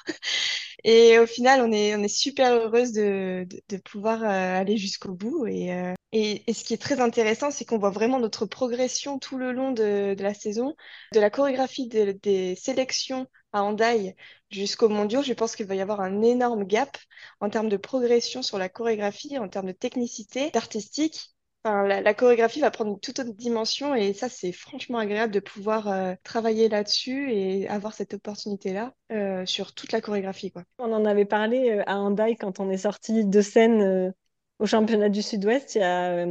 Et 0.85 1.19
au 1.19 1.27
final, 1.27 1.61
on 1.61 1.71
est, 1.73 2.09
super 2.09 2.55
heureuse 2.55 2.93
de, 2.93 3.47
pouvoir 3.85 4.23
euh, 4.23 4.61
aller 4.61 4.79
jusqu'au 4.79 5.13
bout. 5.13 5.47
Et, 5.47 5.93
ce 6.15 6.65
qui 6.65 6.73
est 6.73 6.81
très 6.81 7.01
intéressant, 7.01 7.51
c'est 7.51 7.67
qu'on 7.67 7.79
voit 7.79 7.91
vraiment 7.91 8.19
notre 8.19 8.47
progression 8.47 9.19
tout 9.19 9.37
le 9.37 9.53
long 9.53 9.73
de, 9.73 10.17
la 10.19 10.33
saison, 10.33 10.75
de 11.13 11.21
la 11.21 11.29
chorégraphie 11.29 11.89
des 11.89 12.57
sélections 12.57 13.27
à 13.53 13.63
Hendaye 13.63 14.15
jusqu'au 14.51 14.89
mondiaux. 14.89 15.23
Je 15.23 15.33
pense 15.33 15.57
qu'il 15.57 15.67
va 15.67 15.75
y 15.75 15.81
avoir 15.81 16.01
un 16.01 16.23
énorme 16.23 16.65
gap 16.65 16.97
en 17.41 17.51
termes 17.51 17.69
de 17.69 17.77
progression 17.77 18.43
sur 18.43 18.59
la 18.59 18.69
chorégraphie, 18.69 19.39
en 19.39 19.49
termes 19.49 19.67
de 19.67 19.73
technicité, 19.73 20.51
d'artistique. 20.51 21.37
Enfin, 21.65 21.85
la, 21.85 22.15
chorégraphie 22.15 22.61
va 22.61 22.71
prendre 22.71 22.97
toute 23.01 23.19
autre 23.19 23.33
dimension 23.33 23.93
et 23.97 24.13
ça, 24.13 24.29
c'est 24.29 24.53
franchement 24.53 24.99
agréable 24.99 25.33
de 25.33 25.41
pouvoir 25.41 25.89
euh, 25.89 26.15
travailler 26.23 26.69
là-dessus 26.69 27.33
et 27.33 27.67
avoir 27.67 27.93
cette 27.93 28.15
opportunité-là 28.15 28.95
euh, 29.11 29.45
sur 29.47 29.75
toute 29.75 29.91
la 29.91 30.01
chorégraphie. 30.01 30.53
On 30.79 30.93
en 30.93 31.05
avait 31.05 31.25
parlé 31.25 31.71
euh, 31.71 31.83
à 31.87 31.99
Hendaye 31.99 32.37
quand 32.37 32.61
on 32.61 32.71
est 32.71 32.77
sorti 32.77 33.25
de 33.25 33.41
scène 33.41 33.83
euh, 33.83 34.13
au 34.61 34.67
championnat 34.67 35.09
du 35.09 35.23
Sud-Ouest. 35.23 35.75
Il 35.75 35.79
y 35.79 35.83
a 35.83 36.25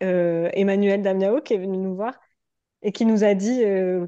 Emmanuel 0.00 1.00
Damiao 1.00 1.40
qui 1.42 1.54
est 1.54 1.58
venu 1.58 1.78
nous 1.78 1.94
voir 1.94 2.18
et 2.82 2.90
qui 2.90 3.06
nous 3.06 3.22
a 3.22 3.34
dit 3.34 3.62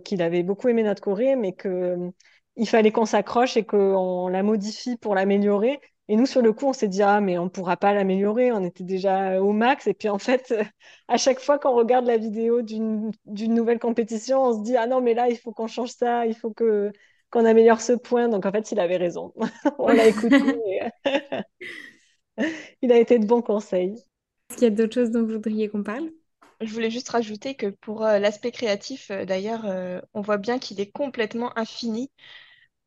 qu'il 0.04 0.22
avait 0.22 0.42
beaucoup 0.42 0.66
aimé 0.66 0.82
notre 0.82 1.00
choré, 1.00 1.36
mais 1.36 1.52
que 1.52 2.10
il 2.56 2.68
fallait 2.68 2.92
qu'on 2.92 3.06
s'accroche 3.06 3.56
et 3.56 3.64
qu'on 3.64 4.28
la 4.28 4.42
modifie 4.42 4.96
pour 4.96 5.14
l'améliorer. 5.14 5.80
Et 6.08 6.16
nous, 6.16 6.26
sur 6.26 6.42
le 6.42 6.52
coup, 6.52 6.66
on 6.66 6.72
s'est 6.74 6.88
dit, 6.88 7.02
ah, 7.02 7.20
mais 7.20 7.38
on 7.38 7.48
pourra 7.48 7.76
pas 7.78 7.94
l'améliorer, 7.94 8.52
on 8.52 8.62
était 8.62 8.84
déjà 8.84 9.40
au 9.40 9.52
max. 9.52 9.86
Et 9.86 9.94
puis, 9.94 10.08
en 10.08 10.18
fait, 10.18 10.54
à 11.08 11.16
chaque 11.16 11.40
fois 11.40 11.58
qu'on 11.58 11.74
regarde 11.74 12.06
la 12.06 12.18
vidéo 12.18 12.62
d'une 12.62 13.10
d'une 13.24 13.54
nouvelle 13.54 13.78
compétition, 13.78 14.42
on 14.42 14.58
se 14.58 14.62
dit, 14.62 14.76
ah 14.76 14.86
non, 14.86 15.00
mais 15.00 15.14
là, 15.14 15.28
il 15.28 15.38
faut 15.38 15.52
qu'on 15.52 15.66
change 15.66 15.90
ça, 15.90 16.26
il 16.26 16.34
faut 16.34 16.52
que 16.52 16.92
qu'on 17.30 17.44
améliore 17.44 17.80
ce 17.80 17.94
point. 17.94 18.28
Donc, 18.28 18.46
en 18.46 18.52
fait, 18.52 18.70
il 18.72 18.80
avait 18.80 18.96
raison. 18.96 19.32
On 19.78 19.88
l'a 19.88 20.06
écouté. 20.06 20.36
et, 20.66 20.80
il 22.82 22.92
a 22.92 22.98
été 22.98 23.18
de 23.18 23.26
bons 23.26 23.42
conseils. 23.42 23.94
Est-ce 24.50 24.58
qu'il 24.58 24.64
y 24.64 24.66
a 24.66 24.70
d'autres 24.70 24.94
choses 24.94 25.10
dont 25.10 25.22
vous 25.22 25.32
voudriez 25.32 25.68
qu'on 25.68 25.82
parle? 25.82 26.10
Je 26.60 26.72
voulais 26.72 26.90
juste 26.90 27.08
rajouter 27.08 27.54
que 27.54 27.66
pour 27.66 28.04
euh, 28.04 28.18
l'aspect 28.18 28.52
créatif, 28.52 29.10
euh, 29.10 29.24
d'ailleurs, 29.24 29.64
euh, 29.66 30.00
on 30.14 30.20
voit 30.20 30.38
bien 30.38 30.58
qu'il 30.58 30.80
est 30.80 30.90
complètement 30.90 31.56
infini 31.58 32.10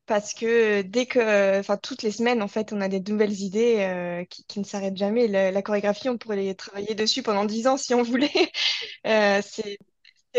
parce 0.08 0.34
que 0.34 0.82
dès 0.82 1.06
que, 1.06 1.60
enfin, 1.60 1.78
toutes 1.78 2.02
les 2.04 2.12
semaines, 2.12 2.42
en 2.42 2.48
fait, 2.48 2.74
on 2.74 2.82
a 2.82 2.88
des 2.88 3.02
nouvelles 3.02 3.42
idées 3.42 3.78
euh, 3.80 4.26
qui, 4.26 4.46
qui 4.46 4.60
ne 4.60 4.66
s'arrêtent 4.66 4.98
jamais. 4.98 5.28
La, 5.28 5.52
la 5.52 5.62
chorégraphie, 5.62 6.10
on 6.10 6.18
pourrait 6.18 6.38
les 6.38 6.56
travailler 6.56 6.96
dessus 6.96 7.22
pendant 7.24 7.46
dix 7.46 7.68
ans 7.68 7.78
si 7.78 7.94
on 7.94 8.04
voulait. 8.04 8.32
Euh, 9.06 9.42
c'est, 9.44 9.78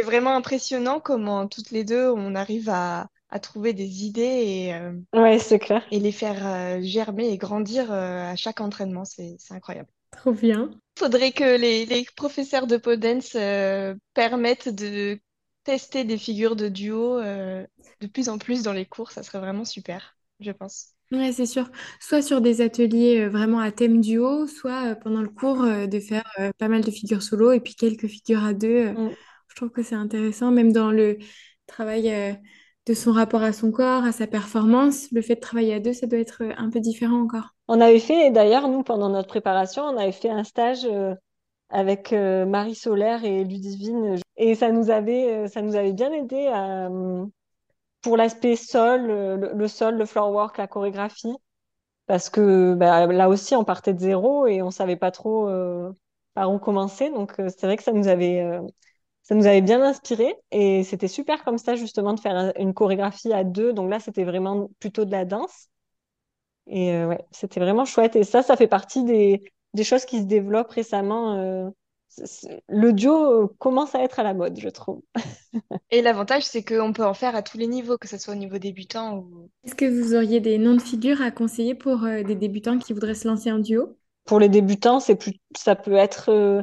vraiment 0.05 0.37
impressionnant 0.37 1.01
comment 1.01 1.49
toutes 1.49 1.71
les 1.71 1.85
deux, 1.85 2.11
on 2.11 2.35
arrive 2.35 2.69
à, 2.71 3.09
à 3.31 3.41
trouver 3.41 3.73
des 3.73 4.05
idées 4.05 4.23
et, 4.23 4.75
euh, 4.75 4.93
Ouais, 5.15 5.39
c'est 5.39 5.59
clair. 5.59 5.85
et 5.91 5.99
les 5.99 6.13
faire 6.13 6.47
euh, 6.47 6.81
germer 6.83 7.29
et 7.29 7.37
grandir 7.39 7.91
euh, 7.91 8.31
à 8.31 8.37
chaque 8.37 8.61
entraînement. 8.61 9.05
C'est, 9.05 9.37
incroyable. 9.51 9.89
Trop 10.13 10.33
bien. 10.33 10.71
Faudrait 10.99 11.33
que 11.33 11.57
les, 11.57 11.87
les 11.87 12.07
professeurs 12.17 12.67
de 12.67 12.81
euh, 13.37 13.95
permettent 14.15 14.69
de 14.69 15.21
tester 15.69 16.05
des 16.05 16.19
figures 16.19 16.57
de 16.57 16.69
duo 16.69 17.19
euh, 17.21 17.67
de 18.01 18.07
plus 18.09 18.29
en 18.31 18.39
plus 18.39 18.63
dans 18.63 18.73
les 18.73 18.87
cours. 18.87 19.11
Ça 19.13 19.23
serait 19.23 19.41
vraiment 19.41 19.65
super, 19.65 20.17
je 20.41 20.51
pense. 20.53 20.95
Ouais, 21.11 21.33
c'est 21.33 21.47
sûr. 21.47 21.71
Soit 22.01 22.21
sur 22.21 22.43
des 22.43 22.61
ateliers 22.61 23.21
euh, 23.23 23.29
vraiment 23.31 23.61
à 23.61 23.73
thème 23.73 24.01
duo, 24.03 24.47
soit 24.47 24.91
euh, 24.93 24.95
pendant 24.95 25.23
le 25.23 25.29
cours 25.31 25.63
euh, 25.63 25.87
de 25.87 25.99
faire 26.01 26.25
euh, 26.39 26.51
pas 26.59 26.69
mal 26.69 26.83
de 26.83 26.91
figures 26.91 27.23
solo 27.23 27.53
et 27.53 27.61
puis 27.61 27.75
quelques 27.75 28.07
figures 28.09 28.45
à 28.45 28.53
deux. 28.53 28.89
euh, 28.89 28.95
Mm. 28.95 29.17
je 29.49 29.57
trouve 29.57 29.71
que 29.71 29.83
c'est 29.83 29.95
intéressant, 29.95 30.51
même 30.51 30.71
dans 30.73 30.91
le 30.91 31.17
travail 31.67 32.11
euh, 32.13 32.33
de 32.87 32.93
son 32.95 33.13
rapport 33.13 33.43
à 33.43 33.53
son 33.55 33.73
corps, 33.73 34.05
à 34.05 34.13
sa 34.13 34.27
performance. 34.27 35.09
Le 35.13 35.23
fait 35.23 35.37
de 35.37 35.41
travailler 35.41 35.73
à 35.75 35.81
deux, 35.81 35.95
ça 35.95 36.07
doit 36.07 36.19
être 36.19 36.43
un 36.59 36.69
peu 36.71 36.81
différent 36.81 37.23
encore. 37.23 37.55
On 37.69 37.81
avait 37.81 38.01
fait, 38.01 38.31
d'ailleurs, 38.31 38.69
nous, 38.69 38.83
pendant 38.83 39.09
notre 39.11 39.29
préparation, 39.29 39.83
on 39.85 39.97
avait 39.99 40.13
fait 40.13 40.31
un 40.31 40.45
stage 40.45 40.85
euh, 40.85 41.15
avec 41.71 42.13
euh, 42.13 42.47
Marie 42.47 42.75
Solaire 42.77 43.25
et 43.25 43.45
Ludivine. 43.45 44.17
Et 44.39 44.57
ça 44.57 44.73
nous 44.73 44.91
avait, 44.91 45.35
euh, 45.47 45.49
ça 45.49 45.63
nous 45.63 45.77
avait 45.77 45.93
bien 45.95 46.13
aidé 46.13 46.51
euh, 46.55 47.27
pour 48.03 48.17
l'aspect 48.17 48.57
sol, 48.57 49.07
le, 49.07 49.53
le 49.55 49.69
sol, 49.69 49.97
le 49.99 50.07
floor 50.07 50.33
work, 50.33 50.59
la 50.59 50.69
chorégraphie. 50.69 51.35
Parce 52.07 52.31
que 52.31 52.75
bah, 52.75 53.07
là 53.09 53.29
aussi, 53.31 53.57
on 53.57 53.65
partait 53.65 53.95
de 53.95 54.01
zéro 54.01 54.47
et 54.47 54.63
on 54.63 54.71
savait 54.73 54.97
pas 54.97 55.11
trop 55.13 55.49
euh, 55.49 55.93
par 56.35 56.53
où 56.53 56.59
commencer. 56.59 57.11
Donc, 57.11 57.35
c'est 57.37 57.65
vrai 57.67 57.77
que 57.79 57.83
ça 57.85 57.93
nous 57.93 58.09
avait, 58.09 58.45
ça 59.25 59.35
nous 59.37 59.47
avait 59.47 59.63
bien 59.63 59.83
inspiré. 59.83 60.35
Et 60.53 60.85
c'était 60.85 61.09
super 61.09 61.45
comme 61.45 61.59
ça, 61.59 61.77
justement, 61.77 62.15
de 62.15 62.21
faire 62.21 62.37
un- 62.37 62.53
une 62.59 62.75
chorégraphie 62.75 63.33
à 63.33 63.45
deux. 63.45 63.73
Donc 63.75 63.91
là, 63.91 64.01
c'était 64.01 64.25
vraiment 64.25 64.69
plutôt 64.81 65.05
de 65.07 65.13
la 65.13 65.25
danse. 65.27 65.69
Et 66.67 66.93
euh, 66.93 67.09
ouais, 67.09 67.25
c'était 67.31 67.61
vraiment 67.61 67.85
chouette. 67.85 68.17
Et 68.17 68.25
ça, 68.25 68.43
ça 68.43 68.57
fait 68.57 68.69
partie 68.69 69.05
des 69.05 69.85
choses 69.85 70.05
qui 70.05 70.19
se 70.21 70.25
développent 70.27 70.71
récemment. 70.71 71.37
Le 72.69 72.93
duo 72.93 73.43
euh, 73.45 73.47
commence 73.59 73.95
à 73.95 74.03
être 74.03 74.19
à 74.19 74.23
la 74.23 74.35
mode, 74.35 74.59
je 74.59 74.69
trouve. 74.69 75.03
Et 75.91 76.03
l'avantage, 76.03 76.45
c'est 76.45 76.65
qu'on 76.65 76.93
peut 76.93 77.05
en 77.05 77.15
faire 77.15 77.37
à 77.37 77.43
tous 77.43 77.59
les 77.59 77.67
niveaux, 77.67 77.99
que 77.99 78.09
ce 78.09 78.19
soit 78.19 78.35
au 78.35 78.37
niveau 78.37 78.59
débutant 78.59 79.19
ou... 79.19 79.51
Est-ce 79.65 79.75
que 79.75 79.85
vous 79.85 80.15
auriez 80.15 80.41
des 80.41 80.59
noms 80.59 80.75
de 80.75 80.83
figures 80.83 81.23
à 81.23 81.31
conseiller 81.31 81.75
pour 81.75 82.05
euh, 82.05 82.23
des 82.23 82.35
débutants 82.35 82.79
qui 82.79 82.93
voudraient 82.93 83.15
se 83.15 83.29
lancer 83.29 83.51
en 83.53 83.59
duo? 83.59 83.97
Pour 84.25 84.41
les 84.41 84.49
débutants, 84.49 85.01
c'est 85.01 85.17
plus, 85.17 85.33
ça 85.57 85.75
peut 85.75 85.95
être 85.95 86.31
euh, 86.31 86.63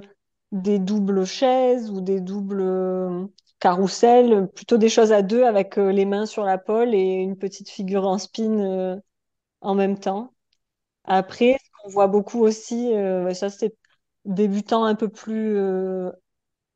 des 0.51 0.79
doubles 0.79 1.25
chaises 1.25 1.89
ou 1.89 2.01
des 2.01 2.21
doubles 2.21 2.61
euh, 2.61 3.25
carrousels, 3.59 4.47
plutôt 4.55 4.77
des 4.77 4.89
choses 4.89 5.11
à 5.11 5.21
deux 5.23 5.43
avec 5.43 5.77
euh, 5.77 5.91
les 5.91 6.05
mains 6.05 6.25
sur 6.27 6.43
la 6.43 6.57
pole 6.59 6.93
et 6.93 6.99
une 6.99 7.37
petite 7.37 7.69
figure 7.69 8.05
en 8.05 8.17
spin 8.19 8.59
euh, 8.59 8.95
en 9.61 9.75
même 9.75 9.99
temps. 9.99 10.33
Après, 11.05 11.57
ce 11.63 11.69
qu'on 11.83 11.89
voit 11.91 12.07
beaucoup 12.07 12.41
aussi, 12.41 12.93
euh, 12.95 13.33
ça 13.33 13.49
c'est 13.49 13.75
débutants 14.25 14.85
un 14.85 14.95
peu 14.95 15.09
plus 15.09 15.57
euh, 15.57 16.11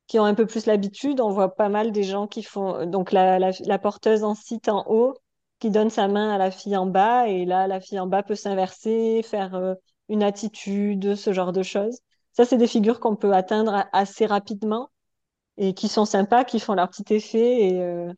qui 0.08 0.20
ont 0.20 0.26
un 0.26 0.36
peu 0.36 0.46
plus 0.46 0.66
l'habitude. 0.66 1.22
On 1.22 1.30
voit 1.32 1.56
pas 1.56 1.70
mal 1.70 1.92
des 1.92 2.04
gens 2.04 2.28
qui 2.28 2.44
font 2.44 2.86
donc 2.86 3.12
la, 3.12 3.80
porteuse 3.80 4.24
en 4.24 4.36
site 4.36 4.70
en 4.70 4.86
haut 4.88 5.16
qui 5.60 5.72
donne 5.72 5.90
sa 5.90 6.08
main 6.08 6.32
à 6.32 6.38
la 6.38 6.52
fille 6.52 6.78
en 6.78 6.86
bas 6.86 7.28
et 7.28 7.46
là 7.46 7.68
la 7.68 7.82
fille 7.82 8.00
en 8.00 8.08
bas 8.08 8.24
peut 8.24 8.36
s'inverser, 8.36 9.22
faire 9.24 9.56
euh, 9.56 9.76
une 10.10 10.24
attitude, 10.24 11.16
ce 11.16 11.34
genre 11.34 11.54
de 11.54 11.64
choses. 11.64 12.00
Ça, 12.34 12.46
c'est 12.46 12.58
des 12.58 12.68
figures 12.68 13.00
qu'on 13.00 13.16
peut 13.16 13.34
atteindre 13.34 13.86
assez 13.92 14.26
rapidement 14.26 14.90
et 15.58 15.74
qui 15.74 15.88
sont 15.88 16.06
sympas, 16.06 16.46
qui 16.46 16.60
font 16.60 16.74
leur 16.74 16.90
petit 16.90 17.14
effet 17.14 17.68
et, 17.68 17.82
euh, 17.82 18.14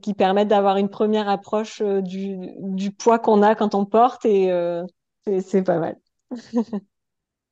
qui 0.00 0.14
permettent 0.14 0.48
d'avoir 0.48 0.76
une 0.76 0.88
première 0.88 1.28
approche 1.28 1.80
euh, 1.82 2.00
du, 2.00 2.38
du 2.58 2.90
poids 2.92 3.18
qu'on 3.18 3.42
a 3.42 3.54
quand 3.54 3.74
on 3.74 3.84
porte 3.84 4.24
et 4.24 4.50
euh, 4.50 4.84
c'est 5.26 5.62
pas 5.62 5.78
mal. 5.78 5.98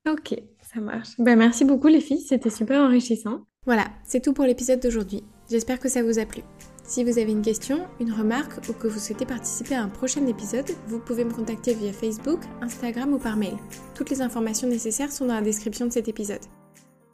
Ok, 0.04 0.34
ça 0.74 0.80
marche. 0.80 1.10
Ben, 1.18 1.36
merci 1.36 1.64
beaucoup 1.64 1.88
les 1.88 2.00
filles, 2.00 2.20
c'était 2.20 2.50
super 2.50 2.80
enrichissant. 2.80 3.42
Voilà, 3.64 3.86
c'est 4.04 4.20
tout 4.20 4.32
pour 4.32 4.44
l'épisode 4.44 4.80
d'aujourd'hui. 4.80 5.22
J'espère 5.50 5.78
que 5.78 5.88
ça 5.88 6.02
vous 6.02 6.18
a 6.18 6.24
plu. 6.24 6.42
Si 6.84 7.04
vous 7.04 7.18
avez 7.18 7.30
une 7.30 7.42
question, 7.42 7.86
une 8.00 8.12
remarque 8.12 8.68
ou 8.68 8.72
que 8.72 8.88
vous 8.88 8.98
souhaitez 8.98 9.24
participer 9.24 9.74
à 9.74 9.82
un 9.82 9.88
prochain 9.88 10.26
épisode, 10.26 10.68
vous 10.88 10.98
pouvez 10.98 11.24
me 11.24 11.32
contacter 11.32 11.74
via 11.74 11.92
Facebook, 11.92 12.40
Instagram 12.60 13.12
ou 13.12 13.18
par 13.18 13.36
mail. 13.36 13.56
Toutes 13.94 14.10
les 14.10 14.20
informations 14.20 14.68
nécessaires 14.68 15.12
sont 15.12 15.26
dans 15.26 15.34
la 15.34 15.42
description 15.42 15.86
de 15.86 15.92
cet 15.92 16.08
épisode. 16.08 16.40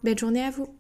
Belle 0.03 0.19
journée 0.19 0.43
à 0.43 0.51
vous 0.51 0.78